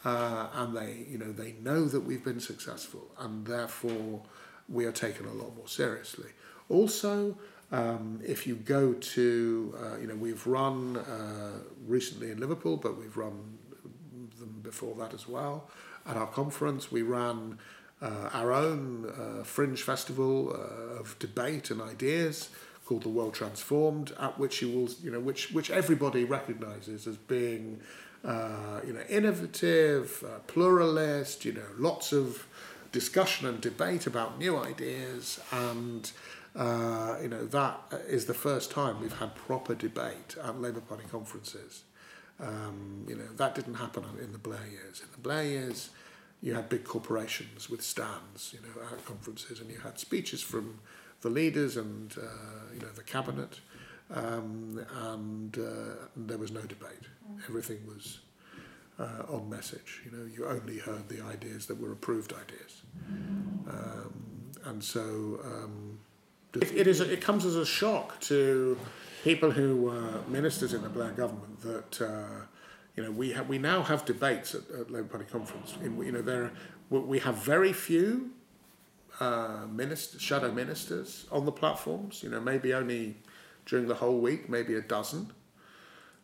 uh, 0.06 0.48
and 0.54 0.76
they, 0.76 1.06
you 1.10 1.18
know, 1.18 1.32
they 1.32 1.54
know 1.62 1.86
that 1.86 2.02
we've 2.02 2.24
been 2.24 2.40
successful, 2.40 3.08
and 3.20 3.46
therefore 3.46 4.22
we 4.70 4.86
are 4.86 4.92
taken 4.92 5.26
a 5.26 5.34
lot 5.34 5.56
more 5.56 5.68
seriously. 5.68 6.30
Also, 6.70 7.38
um, 7.72 8.20
if 8.26 8.48
you 8.48 8.56
go 8.56 8.94
to, 8.94 9.76
uh, 9.82 9.98
you 9.98 10.08
know, 10.08 10.16
we've 10.16 10.46
run 10.48 10.98
uh, 10.98 11.60
recently 11.86 12.32
in 12.32 12.40
Liverpool, 12.40 12.78
but 12.78 12.98
we've 12.98 13.18
run 13.18 13.58
them 14.40 14.62
before 14.64 14.96
that 14.96 15.14
as 15.14 15.28
well. 15.28 15.70
At 16.12 16.18
our 16.18 16.28
conference, 16.28 16.92
we 16.92 17.04
ran 17.04 17.58
uh, 18.02 18.30
our 18.34 18.52
own 18.52 19.10
uh, 19.10 19.44
fringe 19.46 19.82
festival 19.82 20.50
uh, 20.50 21.00
of 21.00 21.18
debate 21.20 21.72
and 21.72 21.82
ideas 21.82 22.50
called 22.86 23.04
the 23.04 23.10
World 23.10 23.34
Transformed, 23.34 24.12
at 24.20 24.38
which 24.38 24.62
you 24.62 24.70
will, 24.70 24.90
you 25.02 25.10
know, 25.10 25.22
which 25.22 25.54
which 25.54 25.72
everybody 25.72 26.26
recognises 26.26 27.08
as 27.08 27.16
being, 27.16 27.80
uh, 28.26 28.82
you 28.86 28.92
know, 28.92 29.04
innovative, 29.08 30.22
uh, 30.28 30.40
pluralist, 30.48 31.46
you 31.46 31.54
know, 31.54 31.72
lots 31.78 32.12
of 32.12 32.46
discussion 32.92 33.48
and 33.48 33.62
debate 33.62 34.06
about 34.06 34.38
new 34.38 34.58
ideas, 34.58 35.40
and 35.54 36.12
uh, 36.58 37.16
you 37.22 37.30
know 37.30 37.46
that 37.46 37.80
is 38.06 38.26
the 38.26 38.34
first 38.34 38.70
time 38.70 39.00
we've 39.00 39.20
had 39.20 39.34
proper 39.34 39.76
debate 39.76 40.36
at 40.44 40.60
Labour 40.60 40.82
Party 40.82 41.06
conferences. 41.10 41.84
Um, 42.42 43.06
you 43.08 43.16
know 43.16 43.28
that 43.38 43.56
didn't 43.56 43.76
happen 43.76 44.04
in 44.22 44.32
the 44.32 44.40
Blair 44.40 44.66
years. 44.68 45.02
In 45.02 45.12
the 45.12 45.20
Blair 45.20 45.44
years 45.44 45.92
you 46.42 46.56
had 46.56 46.70
big 46.70 46.84
corporations 46.84 47.70
with 47.70 47.84
stands, 47.84 48.54
you 48.54 48.60
know, 48.62 48.88
at 48.92 49.06
conferences, 49.06 49.60
and 49.60 49.70
you 49.70 49.78
had 49.78 50.00
speeches 50.00 50.42
from 50.42 50.80
the 51.22 51.30
leaders 51.30 51.78
and 51.78 52.16
uh, 52.18 52.74
you 52.74 52.80
know 52.80 52.90
the 52.96 53.04
cabinet, 53.04 53.60
um, 54.14 54.84
and, 55.04 55.58
uh, 55.58 56.08
and 56.16 56.28
there 56.30 56.40
was 56.40 56.52
no 56.52 56.62
debate. 56.62 57.06
Everything 57.48 57.86
was 57.88 58.20
uh, 59.00 59.24
on 59.30 59.50
message. 59.50 60.02
You 60.04 60.18
know, 60.18 60.26
you 60.26 60.48
only 60.48 60.80
heard 60.80 61.08
the 61.10 61.24
ideas 61.24 61.68
that 61.68 61.80
were 61.80 61.92
approved 61.92 62.34
ideas, 62.34 62.82
um, 63.70 64.52
and 64.66 64.84
so 64.84 65.40
um, 65.46 66.00
it, 66.56 66.72
it 66.76 66.88
is. 66.88 67.02
it 67.02 67.22
comes 67.22 67.46
as 67.46 67.56
a 67.56 67.66
shock 67.66 68.20
to 68.22 68.78
people 69.24 69.52
who 69.52 69.78
were 69.78 70.22
ministers 70.28 70.74
in 70.74 70.82
the 70.82 70.90
Blair 70.90 71.12
government 71.12 71.62
that 71.62 72.02
uh, 72.02 72.46
you 72.96 73.04
know, 73.04 73.12
we 73.12 73.32
have 73.32 73.48
we 73.48 73.58
now 73.58 73.84
have 73.84 74.06
debates 74.06 74.54
at, 74.54 74.70
at 74.80 74.92
Labour 74.92 75.08
Party 75.08 75.26
conference. 75.26 75.76
In, 75.82 75.98
you 76.02 76.12
know, 76.12 76.22
there 76.22 76.52
we 76.90 77.20
have 77.20 77.36
very 77.38 77.74
few 77.74 78.32
uh, 79.20 79.66
ministers, 79.70 80.22
shadow 80.22 80.52
ministers 80.52 81.26
on 81.32 81.46
the 81.46 81.52
platforms. 81.52 82.22
You 82.22 82.30
know, 82.30 82.42
maybe 82.42 82.74
only 82.74 83.18
during 83.66 83.88
the 83.88 83.96
whole 83.96 84.20
week, 84.20 84.50
maybe 84.50 84.76
a 84.76 84.82
dozen. 84.82 85.32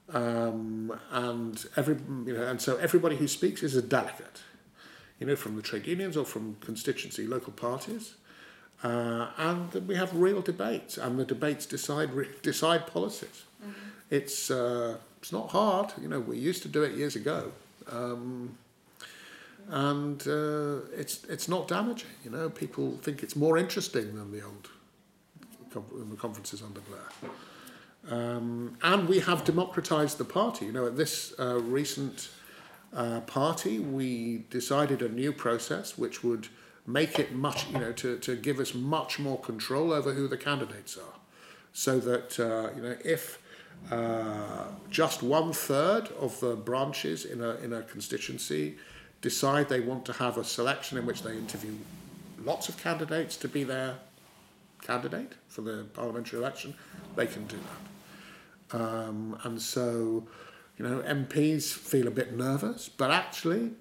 Um, 0.10 0.97
and 1.12 1.65
every 1.75 1.97
you 2.25 2.33
know, 2.33 2.47
and 2.47 2.62
so 2.62 2.77
everybody 2.77 3.15
who 3.15 3.27
speaks 3.27 3.63
is 3.63 3.75
a 3.75 3.81
delegate. 3.81 4.41
You 5.19 5.25
know, 5.25 5.36
from 5.36 5.55
the 5.55 5.62
trade 5.62 5.88
unions 5.88 6.15
or 6.15 6.25
from 6.25 6.57
constituency 6.62 7.25
local 7.25 7.53
parties. 7.53 8.15
Uh, 8.84 9.28
and 9.38 9.74
we 9.88 9.96
have 9.96 10.16
real 10.16 10.42
debates, 10.42 10.98
and 10.98 11.18
the 11.18 11.26
debates 11.26 11.66
decide 11.66 12.12
decide 12.44 12.86
policies. 12.86 13.44
Mm-hmm. 13.62 13.72
It's 14.12 14.52
uh, 14.52 14.98
it's 15.20 15.32
not 15.32 15.50
hard. 15.50 15.94
You 16.02 16.08
know, 16.08 16.20
we 16.20 16.38
used 16.38 16.62
to 16.63 16.68
do 16.68 16.84
it 16.84 16.96
years 16.96 17.16
ago, 17.16 17.52
um, 17.92 18.56
and 19.70 20.22
uh, 20.28 20.86
it's 20.96 21.24
it's 21.26 21.48
not 21.48 21.68
damaging. 21.68 22.12
You 22.24 22.32
know, 22.32 22.50
people 22.50 22.98
think 23.02 23.24
it's 23.24 23.36
more 23.36 23.58
interesting 23.58 24.16
than 24.16 24.32
the 24.32 24.44
old 24.44 24.70
than 25.72 26.10
the 26.12 26.16
conferences 26.16 26.62
under 26.62 26.82
Blair. 26.82 27.10
Um, 28.10 28.78
and 28.84 29.10
we 29.10 29.20
have 29.20 29.44
democratized 29.44 30.18
the 30.18 30.24
party. 30.24 30.66
You 30.68 30.72
know, 30.72 30.88
at 30.88 30.96
this 30.96 31.34
uh, 31.40 31.60
recent 31.60 32.30
uh, 32.94 33.22
party, 33.22 33.80
we 33.80 34.46
decided 34.50 35.02
a 35.02 35.10
new 35.10 35.34
process 35.34 35.98
which 35.98 36.24
would 36.24 36.48
make 36.88 37.19
it 37.19 37.34
much, 37.34 37.69
you 37.69 37.80
know, 37.80 37.91
to, 37.91 38.17
to 38.17 38.36
give 38.36 38.60
us 38.60 38.73
much 38.73 39.19
more 39.19 39.38
control 39.39 39.91
over 39.91 40.13
who 40.13 40.28
the 40.28 40.38
candidates 40.38 40.97
are. 40.97 41.19
So 41.73 42.00
that, 42.00 42.39
uh, 42.39 42.76
you 42.76 42.82
know, 42.82 42.95
if 43.06 43.39
uh, 43.91 44.63
just 44.89 45.21
one 45.21 45.54
third 45.54 46.08
of 46.19 46.39
the 46.39 46.56
branches 46.56 47.26
in 47.26 47.41
a, 47.41 47.56
in 47.56 47.73
a 47.73 47.84
constituency 47.84 48.78
decide 49.21 49.69
they 49.69 49.82
want 49.82 50.06
to 50.06 50.13
have 50.13 50.38
a 50.38 50.43
selection 50.43 50.97
in 50.97 51.06
which 51.06 51.21
they 51.23 51.38
interview 51.38 51.73
lots 52.43 52.69
of 52.69 52.78
candidates 52.78 53.36
to 53.38 53.47
be 53.47 53.63
their 53.63 53.95
candidate 54.82 55.34
for 55.47 55.62
the 55.62 55.86
parliamentary 55.93 56.39
election, 56.39 56.73
they 57.15 57.28
can 57.28 57.45
do 57.47 57.58
that. 57.58 58.80
Um, 58.80 59.38
and 59.43 59.62
so, 59.62 60.28
you 60.78 60.88
know, 60.88 61.02
MPs 61.02 61.73
feel 61.73 62.08
a 62.08 62.12
bit 62.12 62.36
nervous, 62.36 62.89
but 62.89 63.12
actually, 63.12 63.71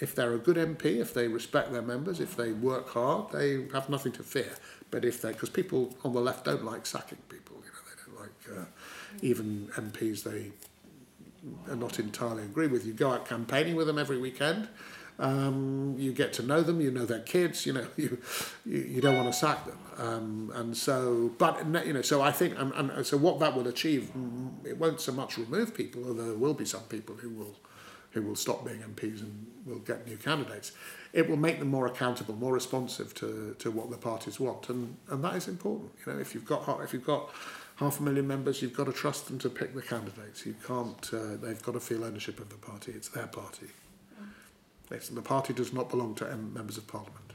if 0.00 0.14
they're 0.14 0.34
a 0.34 0.38
good 0.38 0.56
MP, 0.56 0.98
if 1.00 1.12
they 1.12 1.28
respect 1.28 1.72
their 1.72 1.82
members, 1.82 2.20
if 2.20 2.36
they 2.36 2.52
work 2.52 2.90
hard, 2.90 3.32
they 3.32 3.66
have 3.72 3.88
nothing 3.88 4.12
to 4.12 4.22
fear. 4.22 4.52
But 4.90 5.04
if 5.04 5.20
they, 5.20 5.32
because 5.32 5.50
people 5.50 5.94
on 6.04 6.12
the 6.12 6.20
left 6.20 6.44
don't 6.44 6.64
like 6.64 6.86
sacking 6.86 7.18
people, 7.28 7.56
you 7.56 7.70
know, 7.70 7.80
they 7.84 8.12
don't 8.12 8.20
like. 8.20 8.60
Uh, 8.60 8.64
even 9.22 9.68
MPs 9.74 10.22
they 10.22 10.52
are 11.70 11.76
not 11.76 11.98
entirely 11.98 12.44
agree 12.44 12.66
with. 12.66 12.86
You 12.86 12.92
go 12.92 13.12
out 13.12 13.26
campaigning 13.26 13.76
with 13.76 13.86
them 13.86 13.98
every 13.98 14.18
weekend. 14.18 14.68
Um, 15.20 15.96
you 15.98 16.12
get 16.12 16.32
to 16.34 16.42
know 16.42 16.62
them. 16.62 16.80
You 16.80 16.90
know 16.90 17.04
their 17.04 17.20
kids. 17.20 17.66
You 17.66 17.72
know 17.74 17.86
you 17.96 18.18
you, 18.64 18.78
you 18.78 19.00
don't 19.00 19.16
want 19.16 19.32
to 19.32 19.38
sack 19.38 19.66
them. 19.66 19.78
Um, 19.98 20.52
and 20.54 20.76
so, 20.76 21.32
but 21.38 21.66
you 21.84 21.92
know, 21.92 22.02
so 22.02 22.22
I 22.22 22.30
think, 22.30 22.54
and, 22.56 22.72
and 22.72 23.04
so 23.04 23.16
what 23.16 23.40
that 23.40 23.56
will 23.56 23.66
achieve, 23.66 24.12
mm, 24.16 24.64
it 24.64 24.78
won't 24.78 25.00
so 25.00 25.10
much 25.10 25.36
remove 25.36 25.74
people, 25.74 26.06
although 26.06 26.26
there 26.26 26.38
will 26.38 26.54
be 26.54 26.64
some 26.64 26.82
people 26.82 27.16
who 27.16 27.30
will 27.30 27.56
who 28.12 28.22
will 28.22 28.36
stop 28.36 28.64
being 28.64 28.80
MPs 28.80 29.20
and 29.20 29.46
will 29.66 29.78
get 29.80 30.06
new 30.06 30.16
candidates. 30.16 30.72
It 31.12 31.28
will 31.28 31.36
make 31.36 31.58
them 31.58 31.68
more 31.68 31.86
accountable, 31.86 32.34
more 32.34 32.52
responsive 32.52 33.14
to, 33.14 33.54
to 33.58 33.70
what 33.70 33.90
the 33.90 33.96
parties 33.96 34.40
want, 34.40 34.68
and, 34.68 34.96
and 35.08 35.22
that 35.24 35.34
is 35.34 35.48
important. 35.48 35.90
You 36.04 36.12
know, 36.12 36.18
if 36.18 36.34
you've 36.34 36.44
got 36.44 36.80
if 36.82 36.92
you've 36.92 37.06
got 37.06 37.30
half 37.76 38.00
a 38.00 38.02
million 38.02 38.26
members, 38.26 38.60
you've 38.60 38.76
got 38.76 38.86
to 38.86 38.92
trust 38.92 39.26
them 39.26 39.38
to 39.38 39.48
pick 39.48 39.74
the 39.74 39.82
candidates. 39.82 40.44
You 40.44 40.54
can't. 40.66 41.10
Uh, 41.12 41.36
they've 41.40 41.62
got 41.62 41.72
to 41.72 41.80
feel 41.80 42.04
ownership 42.04 42.40
of 42.40 42.48
the 42.48 42.56
party. 42.56 42.92
It's 42.92 43.08
their 43.08 43.26
party. 43.26 43.68
It's, 44.90 45.08
the 45.08 45.22
party 45.22 45.52
does 45.52 45.72
not 45.72 45.90
belong 45.90 46.14
to 46.16 46.24
members 46.36 46.78
of 46.78 46.86
parliament. 46.86 47.28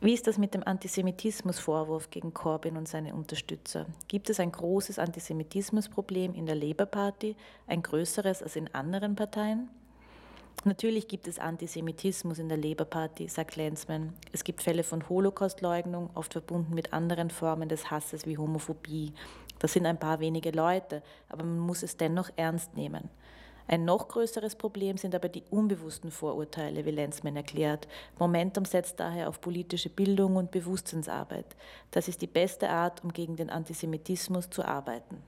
Wie 0.00 0.14
ist 0.14 0.28
das 0.28 0.38
mit 0.38 0.54
dem 0.54 0.62
Antisemitismusvorwurf 0.62 2.10
gegen 2.10 2.32
Corbyn 2.32 2.76
und 2.76 2.86
seine 2.86 3.14
Unterstützer? 3.14 3.86
Gibt 4.06 4.30
es 4.30 4.38
ein 4.38 4.52
großes 4.52 5.00
Antisemitismusproblem 5.00 6.34
in 6.34 6.46
der 6.46 6.54
Labour 6.54 6.86
Party, 6.86 7.34
ein 7.66 7.82
größeres 7.82 8.44
als 8.44 8.54
in 8.54 8.72
anderen 8.72 9.16
Parteien? 9.16 9.68
Natürlich 10.64 11.06
gibt 11.06 11.28
es 11.28 11.38
Antisemitismus 11.38 12.38
in 12.38 12.48
der 12.48 12.58
Labour 12.58 12.86
Party, 12.86 13.28
sagt 13.28 13.56
Lenzman. 13.56 14.12
Es 14.32 14.42
gibt 14.42 14.62
Fälle 14.62 14.82
von 14.82 15.08
Holocaustleugnung, 15.08 16.10
oft 16.14 16.32
verbunden 16.32 16.74
mit 16.74 16.92
anderen 16.92 17.30
Formen 17.30 17.68
des 17.68 17.90
Hasses 17.90 18.26
wie 18.26 18.38
Homophobie. 18.38 19.12
Das 19.60 19.72
sind 19.72 19.86
ein 19.86 19.98
paar 19.98 20.20
wenige 20.20 20.50
Leute, 20.50 21.02
aber 21.28 21.44
man 21.44 21.60
muss 21.60 21.82
es 21.82 21.96
dennoch 21.96 22.30
ernst 22.36 22.76
nehmen. 22.76 23.08
Ein 23.68 23.84
noch 23.84 24.08
größeres 24.08 24.56
Problem 24.56 24.96
sind 24.96 25.14
aber 25.14 25.28
die 25.28 25.44
unbewussten 25.50 26.10
Vorurteile, 26.10 26.86
wie 26.86 26.90
Lenzman 26.90 27.36
erklärt. 27.36 27.86
Momentum 28.18 28.64
setzt 28.64 28.98
daher 28.98 29.28
auf 29.28 29.40
politische 29.40 29.90
Bildung 29.90 30.36
und 30.36 30.50
Bewusstseinsarbeit. 30.50 31.54
Das 31.90 32.08
ist 32.08 32.22
die 32.22 32.26
beste 32.26 32.70
Art, 32.70 33.04
um 33.04 33.12
gegen 33.12 33.36
den 33.36 33.50
Antisemitismus 33.50 34.48
zu 34.48 34.64
arbeiten. 34.64 35.22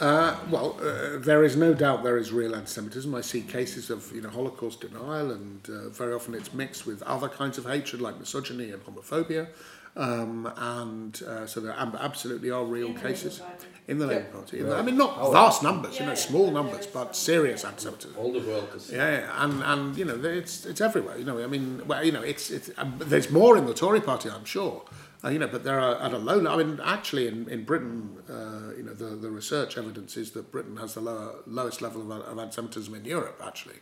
Uh, 0.00 0.36
well, 0.50 0.76
uh, 0.82 1.18
there 1.18 1.44
is 1.44 1.56
no 1.56 1.72
doubt 1.72 2.02
there 2.02 2.16
is 2.16 2.32
real 2.32 2.54
anti-Semitism. 2.54 3.14
I 3.14 3.20
see 3.20 3.42
cases 3.42 3.90
of 3.90 4.10
you 4.12 4.22
know 4.22 4.28
Holocaust 4.28 4.80
denial, 4.80 5.30
and 5.30 5.68
uh, 5.68 5.88
very 5.90 6.12
often 6.12 6.34
it's 6.34 6.52
mixed 6.52 6.86
with 6.86 7.02
other 7.02 7.28
kinds 7.28 7.58
of 7.58 7.66
hatred 7.66 8.00
like 8.00 8.18
misogyny 8.18 8.70
and 8.72 8.84
homophobia. 8.84 9.48
Um, 9.96 10.52
and 10.56 11.22
uh, 11.22 11.46
so 11.46 11.60
there 11.60 11.72
absolutely 11.72 12.50
are 12.50 12.64
real 12.64 12.88
in 12.88 12.96
cases 12.96 13.38
the 13.38 13.92
in 13.92 13.98
the 13.98 14.06
Labour 14.06 14.24
Party. 14.24 14.58
Yeah. 14.58 14.74
I 14.74 14.82
mean, 14.82 14.96
not 14.96 15.16
oh, 15.18 15.30
vast 15.30 15.62
numbers, 15.62 15.94
yeah, 15.94 16.02
you 16.02 16.08
know, 16.08 16.14
small 16.16 16.50
numbers, 16.50 16.86
but 16.88 17.14
serious 17.14 17.64
anti-Semitism. 17.64 18.16
All 18.18 18.32
the 18.32 18.40
world 18.40 18.68
is. 18.74 18.90
Yeah, 18.90 19.10
yeah, 19.10 19.44
and 19.44 19.62
and 19.62 19.96
you 19.96 20.04
know, 20.04 20.20
it's 20.24 20.66
it's 20.66 20.80
everywhere. 20.80 21.16
You 21.16 21.24
know, 21.24 21.42
I 21.42 21.46
mean, 21.46 21.82
well, 21.86 22.02
you 22.02 22.10
know, 22.10 22.22
it's 22.22 22.50
it's 22.50 22.70
um, 22.76 22.96
there's 22.98 23.30
more 23.30 23.56
in 23.56 23.66
the 23.66 23.74
Tory 23.74 24.00
Party, 24.00 24.28
I'm 24.28 24.44
sure. 24.44 24.82
Uh, 25.24 25.30
you 25.30 25.38
know, 25.38 25.46
but 25.46 25.64
there 25.64 25.80
are 25.80 25.96
at 26.02 26.12
a 26.12 26.18
low. 26.18 26.36
level. 26.36 26.60
I 26.60 26.62
mean, 26.62 26.80
actually, 26.84 27.28
in 27.28 27.48
in 27.48 27.64
Britain, 27.64 28.18
uh, 28.28 28.76
you 28.76 28.82
know, 28.82 28.92
the, 28.92 29.16
the 29.16 29.30
research 29.30 29.78
evidence 29.78 30.16
is 30.16 30.32
that 30.32 30.52
Britain 30.52 30.76
has 30.76 30.94
the 30.94 31.00
lower, 31.00 31.36
lowest 31.46 31.80
level 31.80 32.12
of, 32.12 32.20
of 32.20 32.38
anti-Semitism 32.38 32.94
in 32.94 33.04
Europe, 33.04 33.40
actually. 33.44 33.76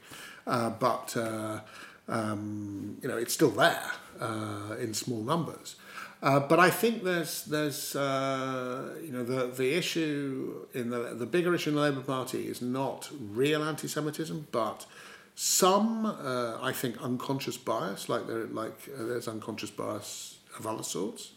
Uh, 0.47 0.71
but 0.71 1.17
uh, 1.17 1.61
um, 2.09 2.99
you 3.03 3.09
know, 3.09 3.17
it's 3.17 3.35
still 3.35 3.51
there 3.51 3.91
uh, 4.21 4.77
in 4.79 4.95
small 4.95 5.23
numbers. 5.23 5.77
Uh, 6.23 6.39
but 6.39 6.61
I 6.61 6.71
think 6.71 7.03
there's 7.03 7.45
there's 7.47 7.95
you 7.95 9.13
know 9.13 9.25
the 9.25 9.51
the 9.53 9.75
issue 9.75 10.67
in 10.73 10.91
the 10.91 11.15
the 11.15 11.27
bigger 11.27 11.53
issue 11.57 11.71
in 11.71 11.77
the 11.77 11.83
Labour 11.83 12.03
Party 12.03 12.47
is 12.47 12.63
not 12.63 13.11
real 13.21 13.65
anti-Semitism, 13.65 14.47
but 14.53 14.87
some 15.35 16.07
I 16.07 16.71
think 16.73 17.03
unconscious 17.03 17.57
bias, 17.57 18.09
like 18.09 18.29
there 18.29 18.45
like 18.45 18.79
there's 18.97 19.27
unconscious 19.27 19.71
bias 19.71 20.39
of 20.59 20.67
other 20.67 20.83
sorts. 20.83 21.33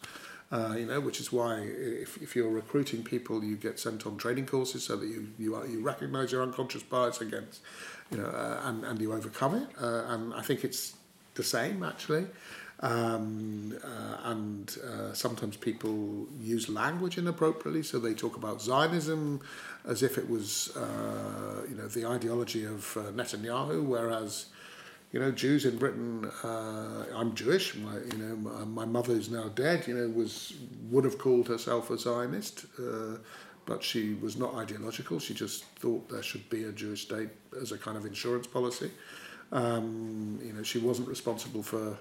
Uh, 0.52 0.76
you 0.78 0.86
know, 0.86 1.00
which 1.00 1.20
is 1.20 1.32
why 1.32 1.60
if, 1.60 2.22
if 2.22 2.36
you're 2.36 2.50
recruiting 2.50 3.04
people, 3.04 3.44
you 3.44 3.56
get 3.56 3.80
sent 3.80 4.06
on 4.06 4.16
training 4.16 4.46
courses 4.46 4.84
so 4.84 4.96
that 4.96 5.08
you 5.08 5.28
you, 5.40 5.56
are, 5.56 5.66
you 5.66 5.82
recognise 5.82 6.32
your 6.32 6.44
unconscious 6.44 6.84
bias 6.84 7.20
against, 7.20 7.62
you 8.12 8.18
know, 8.18 8.28
uh, 8.28 8.62
and 8.66 8.84
and 8.86 9.02
you 9.02 9.12
overcome 9.12 9.56
it. 9.56 9.68
Uh, 9.82 10.04
and 10.08 10.34
I 10.34 10.42
think 10.42 10.64
it's 10.64 10.96
the 11.34 11.44
same 11.44 11.84
actually. 11.84 12.28
Um, 12.82 13.78
uh, 13.84 14.18
and 14.32 14.78
uh, 14.84 15.14
sometimes 15.14 15.56
people 15.56 16.28
use 16.40 16.68
language 16.68 17.18
inappropriately, 17.18 17.84
so 17.84 18.00
they 18.00 18.14
talk 18.14 18.36
about 18.36 18.62
Zionism 18.62 19.40
as 19.86 20.04
if 20.04 20.18
it 20.18 20.30
was, 20.30 20.76
uh, 20.76 21.64
you 21.70 21.76
know, 21.76 21.88
the 21.88 22.06
ideology 22.06 22.66
of 22.66 22.98
Netanyahu, 23.16 23.84
whereas, 23.86 24.48
you 25.12 25.20
know, 25.20 25.32
Jews 25.32 25.66
in 25.66 25.78
Britain, 25.78 26.30
uh, 26.44 27.06
I'm 27.16 27.36
Jewish, 27.36 27.76
my, 27.76 27.94
you 27.94 28.18
know, 28.18 28.36
my, 28.36 28.66
my 28.66 28.86
mother 28.86 29.14
is 29.14 29.30
now 29.30 29.48
dead, 29.50 29.88
you 29.88 29.96
know, 29.96 30.10
was 30.10 30.54
would 30.90 31.06
have 31.06 31.18
called 31.18 31.48
herself 31.48 31.90
a 31.90 31.98
Zionist, 31.98 32.66
uh, 32.80 33.18
but 33.66 33.84
she 33.84 34.16
was 34.16 34.38
not 34.38 34.56
ideological. 34.56 35.20
She 35.20 35.34
just 35.34 35.64
thought 35.80 36.10
there 36.10 36.22
should 36.22 36.50
be 36.50 36.66
a 36.66 36.72
Jewish 36.72 37.04
state 37.04 37.30
as 37.60 37.72
a 37.72 37.78
kind 37.78 37.98
of 37.98 38.06
insurance 38.06 38.46
policy. 38.48 38.92
Um, 39.52 40.40
you 40.44 40.54
know, 40.54 40.64
she 40.64 40.80
wasn't 40.80 41.08
responsible 41.08 41.64
for 41.64 41.98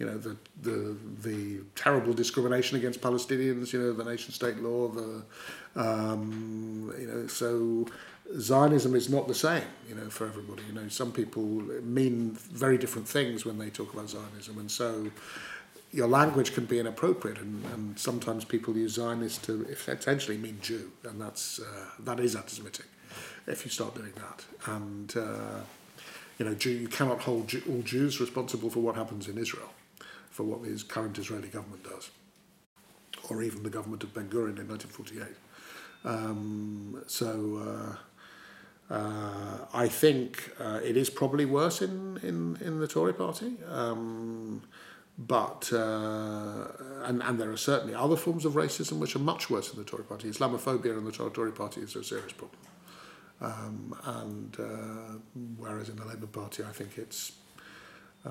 you 0.00 0.06
know 0.06 0.16
the 0.16 0.36
the 0.62 0.96
the 1.22 1.60
terrible 1.76 2.14
discrimination 2.14 2.78
against 2.78 3.00
Palestinians, 3.02 3.72
you 3.72 3.80
know 3.80 3.92
the 3.92 4.04
nation 4.04 4.32
state 4.32 4.56
law, 4.56 4.88
the 4.88 5.22
um, 5.76 6.92
you 6.98 7.06
know 7.06 7.26
so 7.26 7.86
Zionism 8.38 8.94
is 8.94 9.08
not 9.08 9.26
the 9.28 9.34
same, 9.34 9.64
you 9.88 9.94
know, 9.94 10.08
for 10.08 10.26
everybody. 10.26 10.62
You 10.68 10.74
know, 10.74 10.88
some 10.88 11.12
people 11.12 11.44
mean 11.82 12.32
very 12.32 12.78
different 12.78 13.08
things 13.08 13.44
when 13.44 13.58
they 13.58 13.70
talk 13.70 13.92
about 13.92 14.10
Zionism, 14.10 14.58
and 14.58 14.70
so 14.70 15.10
your 15.92 16.06
language 16.06 16.54
can 16.54 16.66
be 16.66 16.78
inappropriate, 16.78 17.38
and, 17.38 17.64
and 17.66 17.98
sometimes 17.98 18.44
people 18.44 18.76
use 18.76 18.92
Zionist 18.92 19.44
to 19.44 19.66
essentially 19.68 20.36
mean 20.36 20.58
Jew, 20.62 20.92
and 21.04 21.20
that's 21.20 21.60
uh, 21.60 21.86
that 22.00 22.20
is 22.20 22.36
anti-Semitic 22.36 22.86
if 23.46 23.64
you 23.64 23.70
start 23.70 23.94
doing 23.94 24.12
that, 24.16 24.44
and. 24.66 25.16
Uh, 25.16 25.60
you 26.38 26.46
know, 26.46 26.54
Jew, 26.54 26.70
you 26.70 26.88
cannot 26.88 27.20
hold 27.20 27.52
all 27.68 27.82
Jews 27.82 28.18
responsible 28.18 28.70
for 28.70 28.80
what 28.80 28.94
happens 28.94 29.28
in 29.28 29.36
Israel 29.36 29.68
for 30.30 30.44
what 30.44 30.62
the 30.62 30.82
current 30.88 31.18
Israeli 31.18 31.48
government 31.48 31.84
does, 31.84 32.10
or 33.28 33.42
even 33.42 33.62
the 33.62 33.68
government 33.68 34.02
of 34.02 34.14
Ben 34.14 34.28
Gurion 34.30 34.58
in 34.58 34.68
1948. 34.68 35.26
Um, 36.02 37.02
so 37.06 37.58
uh, 37.58 37.96
uh, 38.90 39.66
I 39.72 39.88
think 39.88 40.50
uh, 40.58 40.80
it 40.82 40.96
is 40.96 41.08
probably 41.10 41.44
worse 41.44 41.80
in, 41.80 42.18
in, 42.22 42.58
in 42.60 42.80
the 42.80 42.88
Tory 42.88 43.14
party. 43.14 43.52
Um, 43.70 44.62
but 45.16 45.70
uh, 45.72 46.66
and, 47.04 47.22
and 47.22 47.38
there 47.38 47.50
are 47.50 47.56
certainly 47.56 47.94
other 47.94 48.16
forms 48.16 48.44
of 48.44 48.54
racism 48.54 48.98
which 48.98 49.14
are 49.14 49.20
much 49.20 49.50
worse 49.50 49.70
in 49.70 49.78
the 49.78 49.84
Tory 49.84 50.02
party. 50.02 50.28
Islamophobia 50.28 50.96
in 50.96 51.04
the 51.04 51.12
Tory 51.12 51.52
party 51.52 51.82
is 51.82 51.94
a 51.94 52.02
serious 52.02 52.32
problem. 52.32 52.58
Um, 53.42 53.94
and 54.04 54.56
uh, 54.58 55.18
whereas 55.56 55.88
in 55.88 55.96
the 55.96 56.04
Labour 56.04 56.26
Party, 56.26 56.62
I 56.62 56.72
think 56.72 56.98
it's 56.98 57.32
uh, 58.26 58.30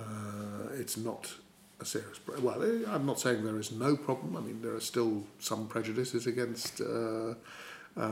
it's 0.74 0.98
not 0.98 1.34
a 1.80 1.86
serious 1.86 2.20
problem. 2.20 2.44
well 2.44 2.94
I'm 2.94 3.06
not 3.06 3.20
saying 3.20 3.44
there 3.44 3.60
is 3.60 3.72
no 3.72 3.96
problem 3.96 4.36
I 4.36 4.42
mean 4.42 4.62
there 4.62 4.76
are 4.76 4.82
still 4.82 5.24
some 5.40 5.68
prejudices 5.68 6.28
against 6.28 6.82
uh, 8.00 8.04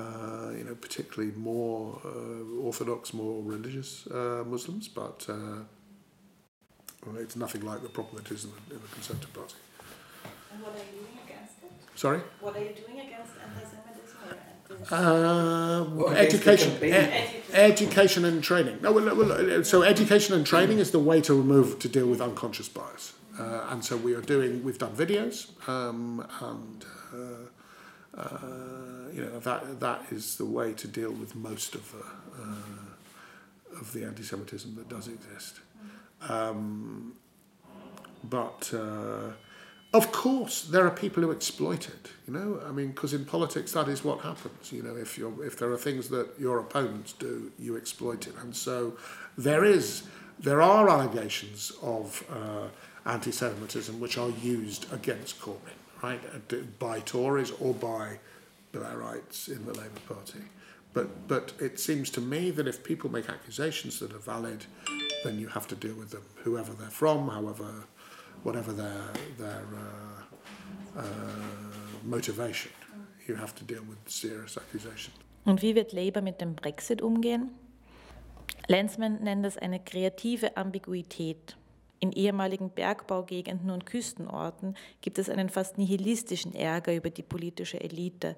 uh, 0.47 0.51
you 0.57 0.63
know 0.63 0.75
particularly 0.75 1.33
more 1.35 2.01
uh, 2.05 2.61
orthodox 2.67 3.13
more 3.13 3.41
religious 3.43 4.07
uh, 4.07 4.43
Muslims 4.45 4.87
but 4.87 5.25
uh, 5.29 5.35
well, 7.05 7.17
it's 7.17 7.35
nothing 7.35 7.61
like 7.61 7.81
the 7.81 7.89
problem 7.89 8.21
it 8.23 8.31
is 8.31 8.45
in 8.45 8.51
the, 8.51 8.75
in 8.75 8.81
the 8.81 8.87
Conservative 8.87 9.33
Party 9.33 9.55
and 10.51 10.61
what 10.61 10.73
are 10.73 10.77
you 10.77 10.99
doing 10.99 11.17
against 11.25 11.63
it? 11.63 11.71
sorry 11.95 12.21
what 12.39 12.55
are 12.55 12.63
you 12.63 12.73
doing 12.85 12.99
against 13.07 13.33
anti-Semitism 13.43 13.83
uh, 14.91 15.85
well, 15.93 16.09
education, 16.09 16.71
e- 16.83 16.91
education 17.53 18.25
and 18.25 18.43
training. 18.43 18.77
No, 18.81 18.91
well, 18.91 19.15
well, 19.15 19.63
so 19.63 19.81
education 19.81 20.35
and 20.35 20.45
training 20.45 20.79
is 20.79 20.91
the 20.91 20.99
way 20.99 21.21
to 21.21 21.33
remove 21.33 21.79
to 21.79 21.89
deal 21.89 22.05
with 22.05 22.21
unconscious 22.21 22.67
bias. 22.69 23.13
Uh, 23.39 23.67
and 23.69 23.83
so 23.83 23.95
we 23.95 24.13
are 24.13 24.21
doing, 24.21 24.63
we've 24.63 24.77
done 24.77 24.93
videos, 24.93 25.47
um, 25.69 26.25
and 26.41 26.85
uh, 27.13 28.19
uh, 28.19 28.96
you 29.17 29.25
know 29.25 29.39
that 29.39 29.79
that 29.79 30.01
is 30.11 30.37
the 30.37 30.45
way 30.45 30.73
to 30.73 30.87
deal 30.87 31.11
with 31.11 31.35
most 31.35 31.73
of 31.73 31.91
the 31.91 32.05
uh, 32.41 33.79
of 33.79 33.91
the 33.93 34.05
anti-Semitism 34.05 34.75
that 34.75 34.87
does 34.87 35.07
exist. 35.07 35.59
Um, 36.21 37.13
but 38.23 38.71
uh, 38.73 39.33
of 39.93 40.11
course, 40.11 40.63
there 40.63 40.85
are 40.85 40.91
people 40.91 41.23
who 41.23 41.31
exploit 41.31 41.87
it. 41.87 42.11
You 42.27 42.33
know, 42.33 42.61
I 42.67 42.71
mean, 42.71 42.89
because 42.89 43.13
in 43.13 43.25
politics 43.25 43.71
that 43.71 43.87
is 43.87 44.03
what 44.03 44.21
happens. 44.21 44.71
You 44.71 44.83
know, 44.83 44.95
if 44.95 45.17
you 45.17 45.41
if 45.43 45.57
there 45.57 45.71
are 45.71 45.77
things 45.77 46.09
that 46.09 46.27
your 46.39 46.59
opponents 46.59 47.13
do, 47.13 47.51
you 47.57 47.75
exploit 47.75 48.27
it, 48.27 48.35
and 48.41 48.55
so 48.55 48.97
there 49.37 49.65
is 49.65 50.03
there 50.39 50.61
are 50.61 50.87
allegations 50.87 51.71
of 51.81 52.23
uh, 52.31 52.67
anti-Semitism 53.09 53.99
which 53.99 54.19
are 54.19 54.29
used 54.29 54.91
against 54.93 55.41
Corbyn, 55.41 55.77
right, 56.03 56.21
by 56.77 56.99
Tories 56.99 57.51
or 57.59 57.73
by 57.73 58.19
Blairites 58.77 59.47
in 59.47 59.65
the 59.65 59.73
Labour 59.73 60.01
Party. 60.07 60.43
But, 60.93 61.27
but 61.27 61.53
it 61.59 61.79
seems 61.79 62.09
to 62.11 62.21
me 62.21 62.51
that 62.51 62.67
if 62.67 62.83
people 62.83 63.09
make 63.11 63.29
accusations 63.29 63.99
that 63.99 64.13
are 64.13 64.19
valid, 64.19 64.65
then 65.23 65.39
you 65.39 65.47
have 65.47 65.67
to 65.67 65.75
deal 65.75 65.95
with 65.95 66.09
them, 66.11 66.23
whoever 66.43 66.73
they're 66.73 66.89
from, 66.89 67.29
however, 67.29 67.85
whatever 68.43 68.71
their, 68.71 69.03
their 69.37 69.63
uh, 69.75 70.99
uh, 70.99 71.03
motivation. 72.03 72.71
You 73.27 73.35
have 73.35 73.53
to 73.55 73.63
deal 73.63 73.83
with 73.87 73.97
serious 74.07 74.57
accusations. 74.57 75.15
Und 75.45 75.61
wie 75.61 75.75
wird 75.75 75.93
Labour 75.93 76.21
mit 76.21 76.41
dem 76.41 76.55
Brexit 76.55 77.01
umgehen? 77.01 77.51
Lensman 78.67 79.23
nennt 79.23 79.45
das 79.45 79.57
eine 79.57 79.79
kreative 79.79 80.57
Ambiguität. 80.57 81.55
In 81.99 82.11
ehemaligen 82.11 82.69
Bergbaugegenden 82.69 83.71
und 83.71 83.85
Küstenorten 83.85 84.75
gibt 85.01 85.17
es 85.19 85.29
einen 85.29 85.49
fast 85.49 85.77
nihilistischen 85.77 86.53
Ärger 86.53 86.93
über 86.93 87.09
die 87.09 87.23
politische 87.23 87.79
Elite. 87.79 88.35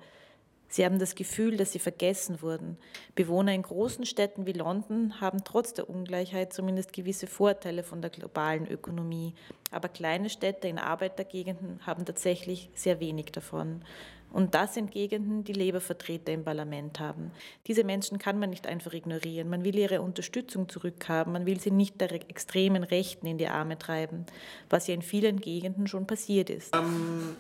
Sie 0.70 0.86
haben 0.86 1.00
das 1.00 1.16
Gefühl, 1.16 1.58
dass 1.58 1.72
sie 1.72 1.80
vergessen 1.80 2.42
wurden. 2.42 2.78
Bewohner 3.16 3.54
in 3.54 3.64
großen 3.64 4.06
Städten 4.06 4.46
wie 4.46 4.54
London 4.54 5.20
haben 5.20 5.44
trotz 5.44 5.74
der 5.74 5.90
Ungleichheit 5.90 6.54
zumindest 6.54 6.94
gewisse 6.94 7.28
Vorteile 7.28 7.84
von 7.84 8.02
der 8.02 8.12
globalen 8.12 8.68
Ökonomie. 8.68 9.34
Aber 9.72 9.90
kleine 9.90 10.30
Städte 10.30 10.68
in 10.68 10.78
Arbeitergegenden 10.78 11.86
haben 11.86 12.06
tatsächlich 12.06 12.70
sehr 12.76 13.00
wenig 13.00 13.32
davon. 13.32 13.84
Und 14.32 14.54
das 14.54 14.76
sind 14.76 14.92
Gegenden, 14.92 15.44
die 15.44 15.54
Labour-Vertreter 15.54 16.32
im 16.32 16.44
Parlament 16.44 17.00
haben. 17.00 17.32
Diese 17.66 17.84
Menschen 17.84 18.20
kann 18.20 18.38
man 18.38 18.52
nicht 18.52 18.68
einfach 18.68 18.94
ignorieren. 18.94 19.50
Man 19.50 19.64
will 19.64 19.76
ihre 19.76 20.02
Unterstützung 20.02 20.70
zurückhaben. 20.70 21.34
Man 21.34 21.46
will 21.48 21.60
sie 21.60 21.72
nicht 21.72 22.00
der 22.00 22.12
extremen 22.12 22.84
Rechten 22.84 23.26
in 23.26 23.40
die 23.40 23.48
Arme 23.48 23.80
treiben, 23.80 24.26
was 24.70 24.86
ja 24.86 24.94
in 24.94 25.02
vielen 25.02 25.42
Gegenden 25.42 25.88
schon 25.88 26.06
passiert 26.06 26.52
ist. 26.52 26.76
Um, 26.76 27.36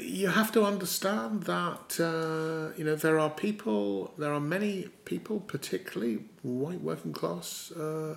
you 0.00 0.28
have 0.28 0.52
to 0.52 0.64
understand 0.64 1.44
that 1.44 2.00
uh, 2.00 2.76
you 2.78 2.84
know 2.84 2.96
there 2.96 3.18
are 3.18 3.30
people, 3.30 4.12
there 4.18 4.32
are 4.32 4.40
many 4.40 4.88
people, 5.04 5.40
particularly 5.40 6.24
white 6.42 6.80
working 6.80 7.12
class. 7.12 7.72
Uh, 7.72 8.16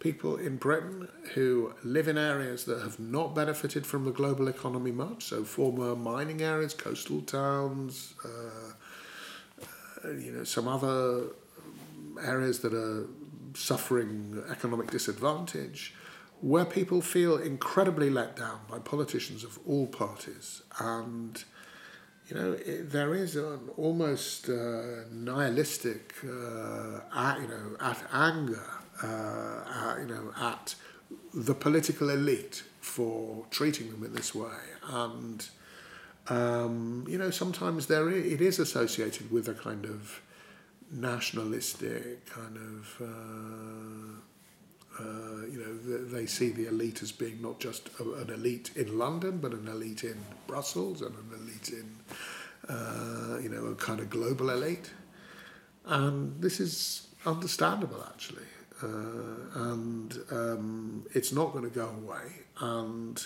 people 0.00 0.36
in 0.36 0.56
Britain 0.56 1.08
who 1.32 1.72
live 1.82 2.08
in 2.08 2.18
areas 2.18 2.66
that 2.66 2.82
have 2.82 3.00
not 3.00 3.34
benefited 3.34 3.86
from 3.86 4.04
the 4.04 4.10
global 4.10 4.48
economy 4.48 4.92
much, 4.92 5.24
so 5.24 5.42
former 5.44 5.96
mining 5.96 6.42
areas, 6.42 6.74
coastal 6.74 7.22
towns, 7.22 8.12
uh, 8.22 8.72
uh, 10.04 10.10
you 10.10 10.30
know, 10.30 10.44
some 10.44 10.68
other 10.68 11.24
areas 12.22 12.58
that 12.58 12.74
are 12.74 13.06
suffering 13.54 14.42
economic 14.50 14.90
disadvantage, 14.90 15.94
where 16.44 16.66
people 16.66 17.00
feel 17.00 17.38
incredibly 17.38 18.10
let 18.10 18.36
down 18.36 18.60
by 18.70 18.78
politicians 18.78 19.44
of 19.44 19.58
all 19.66 19.86
parties. 19.86 20.60
And, 20.78 21.42
you 22.28 22.36
know, 22.36 22.52
it, 22.52 22.90
there 22.90 23.14
is 23.14 23.34
an 23.34 23.70
almost 23.78 24.50
uh, 24.50 25.04
nihilistic, 25.10 26.14
uh, 26.22 27.36
you 27.40 27.48
know, 27.48 27.76
at 27.80 27.98
anger 28.12 28.68
uh, 29.02 29.96
you 29.98 30.06
know, 30.06 30.32
at 30.38 30.74
the 31.32 31.54
political 31.54 32.10
elite 32.10 32.62
for 32.80 33.46
treating 33.50 33.90
them 33.90 34.04
in 34.04 34.12
this 34.12 34.34
way. 34.34 34.60
And, 34.86 35.48
um, 36.28 37.06
you 37.08 37.16
know, 37.16 37.30
sometimes 37.30 37.86
there 37.86 38.10
is, 38.10 38.32
it 38.34 38.40
is 38.42 38.58
associated 38.58 39.30
with 39.30 39.48
a 39.48 39.54
kind 39.54 39.86
of 39.86 40.20
nationalistic 40.92 42.26
kind 42.26 42.58
of, 42.58 43.02
uh, 43.02 44.20
uh, 44.98 45.46
you 45.50 45.58
know, 45.58 46.06
they 46.06 46.26
see 46.26 46.50
the 46.50 46.66
elite 46.66 47.02
as 47.02 47.12
being 47.12 47.40
not 47.42 47.58
just 47.58 47.88
an 47.98 48.30
elite 48.30 48.70
in 48.76 48.98
London, 48.98 49.38
but 49.38 49.52
an 49.52 49.68
elite 49.68 50.04
in 50.04 50.16
Brussels 50.46 51.02
and 51.02 51.14
an 51.14 51.40
elite 51.40 51.70
in, 51.70 51.98
uh, 52.68 53.38
you 53.40 53.48
know, 53.48 53.66
a 53.66 53.74
kind 53.74 54.00
of 54.00 54.10
global 54.10 54.50
elite. 54.50 54.90
And 55.84 56.40
this 56.40 56.60
is 56.60 57.08
understandable, 57.26 58.04
actually 58.06 58.44
uh, 58.82 58.86
and 59.54 60.18
um, 60.30 61.06
it's 61.14 61.32
not 61.32 61.52
going 61.52 61.64
to 61.64 61.70
go 61.70 61.88
away. 61.88 62.42
And 62.60 63.24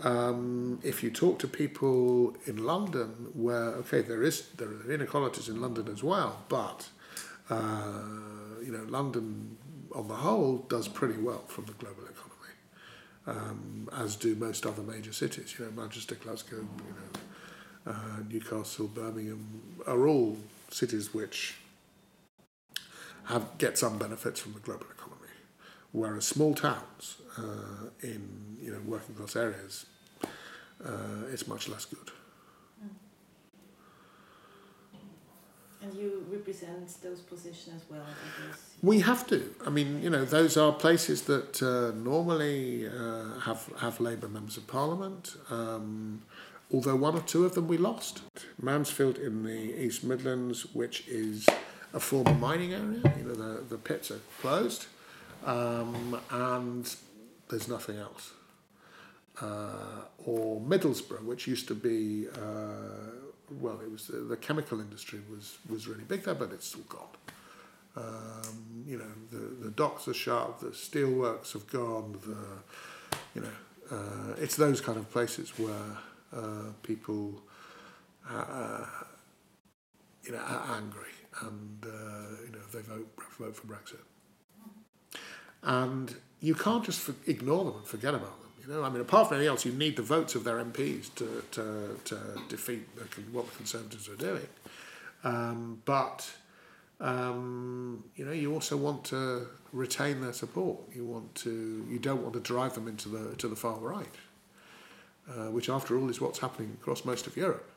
um, 0.00 0.80
if 0.82 1.02
you 1.02 1.10
talk 1.10 1.38
to 1.40 1.48
people 1.48 2.36
in 2.46 2.64
London, 2.64 3.30
where 3.34 3.74
okay, 3.82 4.00
there 4.00 4.22
is 4.22 4.48
there 4.56 4.68
are 4.68 4.92
inequalities 4.92 5.48
in 5.48 5.60
London 5.60 5.88
as 5.88 6.02
well, 6.02 6.42
but 6.48 6.88
uh, 7.50 8.02
you 8.64 8.72
know, 8.72 8.84
London 8.88 9.56
on 9.94 10.08
the 10.08 10.14
whole 10.14 10.58
does 10.68 10.88
pretty 10.88 11.18
well 11.18 11.44
from 11.46 11.66
the 11.66 11.72
global 11.72 12.04
economy, 12.04 12.54
um, 13.26 13.88
as 13.96 14.16
do 14.16 14.34
most 14.34 14.66
other 14.66 14.82
major 14.82 15.12
cities. 15.12 15.54
You 15.58 15.66
know, 15.66 15.82
Manchester, 15.82 16.14
Glasgow, 16.16 16.56
you 16.56 16.94
know, 16.94 17.92
uh, 17.92 18.22
Newcastle, 18.28 18.88
Birmingham 18.88 19.62
are 19.86 20.06
all 20.06 20.36
cities 20.70 21.12
which 21.12 21.56
have 23.24 23.58
get 23.58 23.78
some 23.78 23.98
benefits 23.98 24.40
from 24.40 24.54
the 24.54 24.60
global 24.60 24.86
economy, 24.90 25.32
whereas 25.92 26.26
small 26.26 26.54
towns 26.54 27.16
uh, 27.38 27.88
in 28.02 28.56
you 28.60 28.72
know 28.72 28.80
working 28.84 29.14
class 29.14 29.36
areas, 29.36 29.86
uh, 30.84 31.26
it's 31.32 31.46
much 31.46 31.68
less 31.68 31.84
good. 31.84 32.10
And 35.82 35.94
you 35.94 36.24
represent 36.30 36.86
those 37.02 37.20
positions 37.20 37.82
as 37.82 37.90
well. 37.90 38.06
We 38.82 39.00
have 39.00 39.26
to. 39.28 39.52
I 39.66 39.70
mean, 39.70 40.02
you 40.02 40.10
know, 40.10 40.24
those 40.24 40.56
are 40.56 40.72
places 40.72 41.22
that 41.22 41.62
uh, 41.62 41.96
normally 41.96 42.86
uh, 42.86 43.40
have 43.40 43.68
have 43.78 44.00
Labour 44.00 44.28
members 44.28 44.56
of 44.56 44.66
Parliament. 44.66 45.36
Um, 45.50 46.22
although 46.72 46.96
one 46.96 47.14
or 47.14 47.20
two 47.20 47.44
of 47.44 47.54
them 47.54 47.68
we 47.68 47.76
lost. 47.76 48.22
Mansfield 48.60 49.18
in 49.18 49.44
the 49.44 49.84
East 49.84 50.04
Midlands, 50.04 50.74
which 50.74 51.06
is 51.08 51.46
a 51.92 52.00
former 52.00 52.34
mining 52.34 52.72
area. 52.72 53.02
You 53.18 53.24
know, 53.24 53.34
the, 53.34 53.62
the 53.68 53.78
pits 53.78 54.10
are 54.10 54.20
closed, 54.40 54.86
um, 55.44 56.18
and 56.30 56.94
there's 57.48 57.68
nothing 57.68 57.98
else. 57.98 58.32
Uh, 59.40 60.04
or 60.24 60.60
Middlesbrough, 60.60 61.24
which 61.24 61.46
used 61.46 61.66
to 61.68 61.74
be, 61.74 62.28
uh, 62.28 63.10
well, 63.60 63.80
it 63.80 63.90
was 63.90 64.06
the, 64.06 64.18
the, 64.18 64.36
chemical 64.36 64.80
industry 64.80 65.20
was, 65.30 65.58
was 65.68 65.86
really 65.88 66.04
big 66.04 66.24
there, 66.24 66.34
but 66.34 66.52
it's 66.52 66.74
all 66.74 66.82
gone. 66.88 67.08
Um, 67.94 68.84
you 68.86 68.96
know, 68.96 69.12
the, 69.30 69.64
the 69.64 69.70
docks 69.70 70.08
are 70.08 70.14
shut, 70.14 70.60
the 70.60 70.68
steelworks 70.68 71.52
have 71.52 71.66
gone, 71.70 72.18
the, 72.26 73.18
you 73.34 73.42
know, 73.42 73.96
uh, 73.96 74.34
it's 74.38 74.56
those 74.56 74.80
kind 74.80 74.98
of 74.98 75.10
places 75.10 75.50
where 75.58 75.98
uh, 76.34 76.70
people, 76.82 77.42
uh, 78.28 78.86
you 80.24 80.32
know, 80.32 80.38
are 80.38 80.76
angry 80.76 81.12
and 81.40 81.86
uh, 81.86 82.36
you 82.44 82.52
know 82.52 82.58
they 82.72 82.80
vote 82.80 83.08
vote 83.38 83.56
for 83.56 83.66
Brexit. 83.66 84.00
And 85.62 86.14
you 86.40 86.54
can't 86.54 86.84
just 86.84 87.08
ignore 87.26 87.64
them 87.64 87.76
and 87.76 87.86
forget 87.86 88.14
about 88.14 88.40
them. 88.42 88.51
You 88.62 88.72
know, 88.72 88.84
I 88.84 88.90
mean, 88.90 89.00
apart 89.00 89.28
from 89.28 89.38
anything 89.38 89.50
else, 89.50 89.64
you 89.64 89.72
need 89.72 89.96
the 89.96 90.02
votes 90.02 90.36
of 90.36 90.44
their 90.44 90.62
MPs 90.62 91.12
to 91.16 91.42
to, 91.52 91.98
to 92.04 92.18
defeat 92.48 92.94
the, 92.96 93.02
what 93.32 93.50
the 93.50 93.56
Conservatives 93.56 94.08
are 94.08 94.16
doing. 94.16 94.46
Um, 95.24 95.82
but 95.84 96.30
um, 97.00 98.04
you 98.14 98.24
know, 98.24 98.32
you 98.32 98.52
also 98.52 98.76
want 98.76 99.04
to 99.06 99.48
retain 99.72 100.20
their 100.20 100.32
support. 100.32 100.78
You 100.94 101.04
want 101.04 101.34
to, 101.36 101.84
you 101.90 101.98
don't 101.98 102.22
want 102.22 102.34
to 102.34 102.40
drive 102.40 102.74
them 102.74 102.86
into 102.86 103.08
the 103.08 103.34
to 103.36 103.48
the 103.48 103.56
far 103.56 103.78
right, 103.78 104.14
uh, 105.28 105.50
which, 105.50 105.68
after 105.68 105.98
all, 105.98 106.08
is 106.08 106.20
what's 106.20 106.38
happening 106.38 106.76
across 106.80 107.04
most 107.04 107.26
of 107.26 107.36
Europe. 107.36 107.68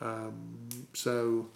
Um, 0.00 0.68
so 0.94 1.48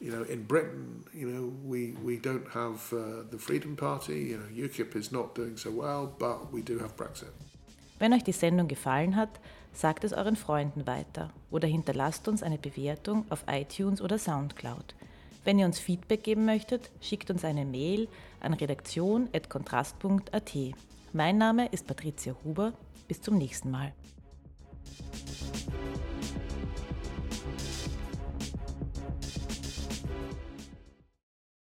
you 0.00 0.10
know, 0.10 0.22
in 0.22 0.42
Britain, 0.44 1.04
you 1.12 1.28
know, 1.28 1.52
we, 1.62 1.90
we 2.02 2.16
don't 2.16 2.48
have 2.52 2.90
uh, 2.92 3.22
the 3.30 3.36
Freedom 3.38 3.76
Party, 3.76 4.20
you 4.30 4.38
know, 4.38 4.66
UKIP 4.66 4.96
is 4.96 5.12
not 5.12 5.34
doing 5.34 5.58
so 5.58 5.70
well, 5.70 6.14
but 6.18 6.50
we 6.50 6.62
do 6.62 6.78
have 6.78 6.96
Brexit. 6.96 7.28
Wenn 8.00 8.12
euch 8.14 8.24
die 8.24 8.32
Sendung 8.32 8.66
gefallen 8.66 9.14
hat, 9.14 9.28
sagt 9.74 10.02
es 10.04 10.14
euren 10.14 10.34
Freunden 10.34 10.86
weiter 10.86 11.30
oder 11.50 11.68
hinterlasst 11.68 12.28
uns 12.28 12.42
eine 12.42 12.56
Bewertung 12.56 13.26
auf 13.28 13.44
iTunes 13.46 14.00
oder 14.00 14.18
Soundcloud. 14.18 14.94
Wenn 15.44 15.58
ihr 15.58 15.66
uns 15.66 15.78
Feedback 15.78 16.24
geben 16.24 16.46
möchtet, 16.46 16.90
schickt 17.02 17.30
uns 17.30 17.44
eine 17.44 17.66
Mail 17.66 18.08
an 18.40 18.54
redaktion.kontrast.at. 18.54 20.52
Mein 21.12 21.36
Name 21.36 21.66
ist 21.68 21.86
Patricia 21.86 22.34
Huber. 22.42 22.72
Bis 23.06 23.20
zum 23.20 23.36
nächsten 23.36 23.70
Mal. 23.70 23.92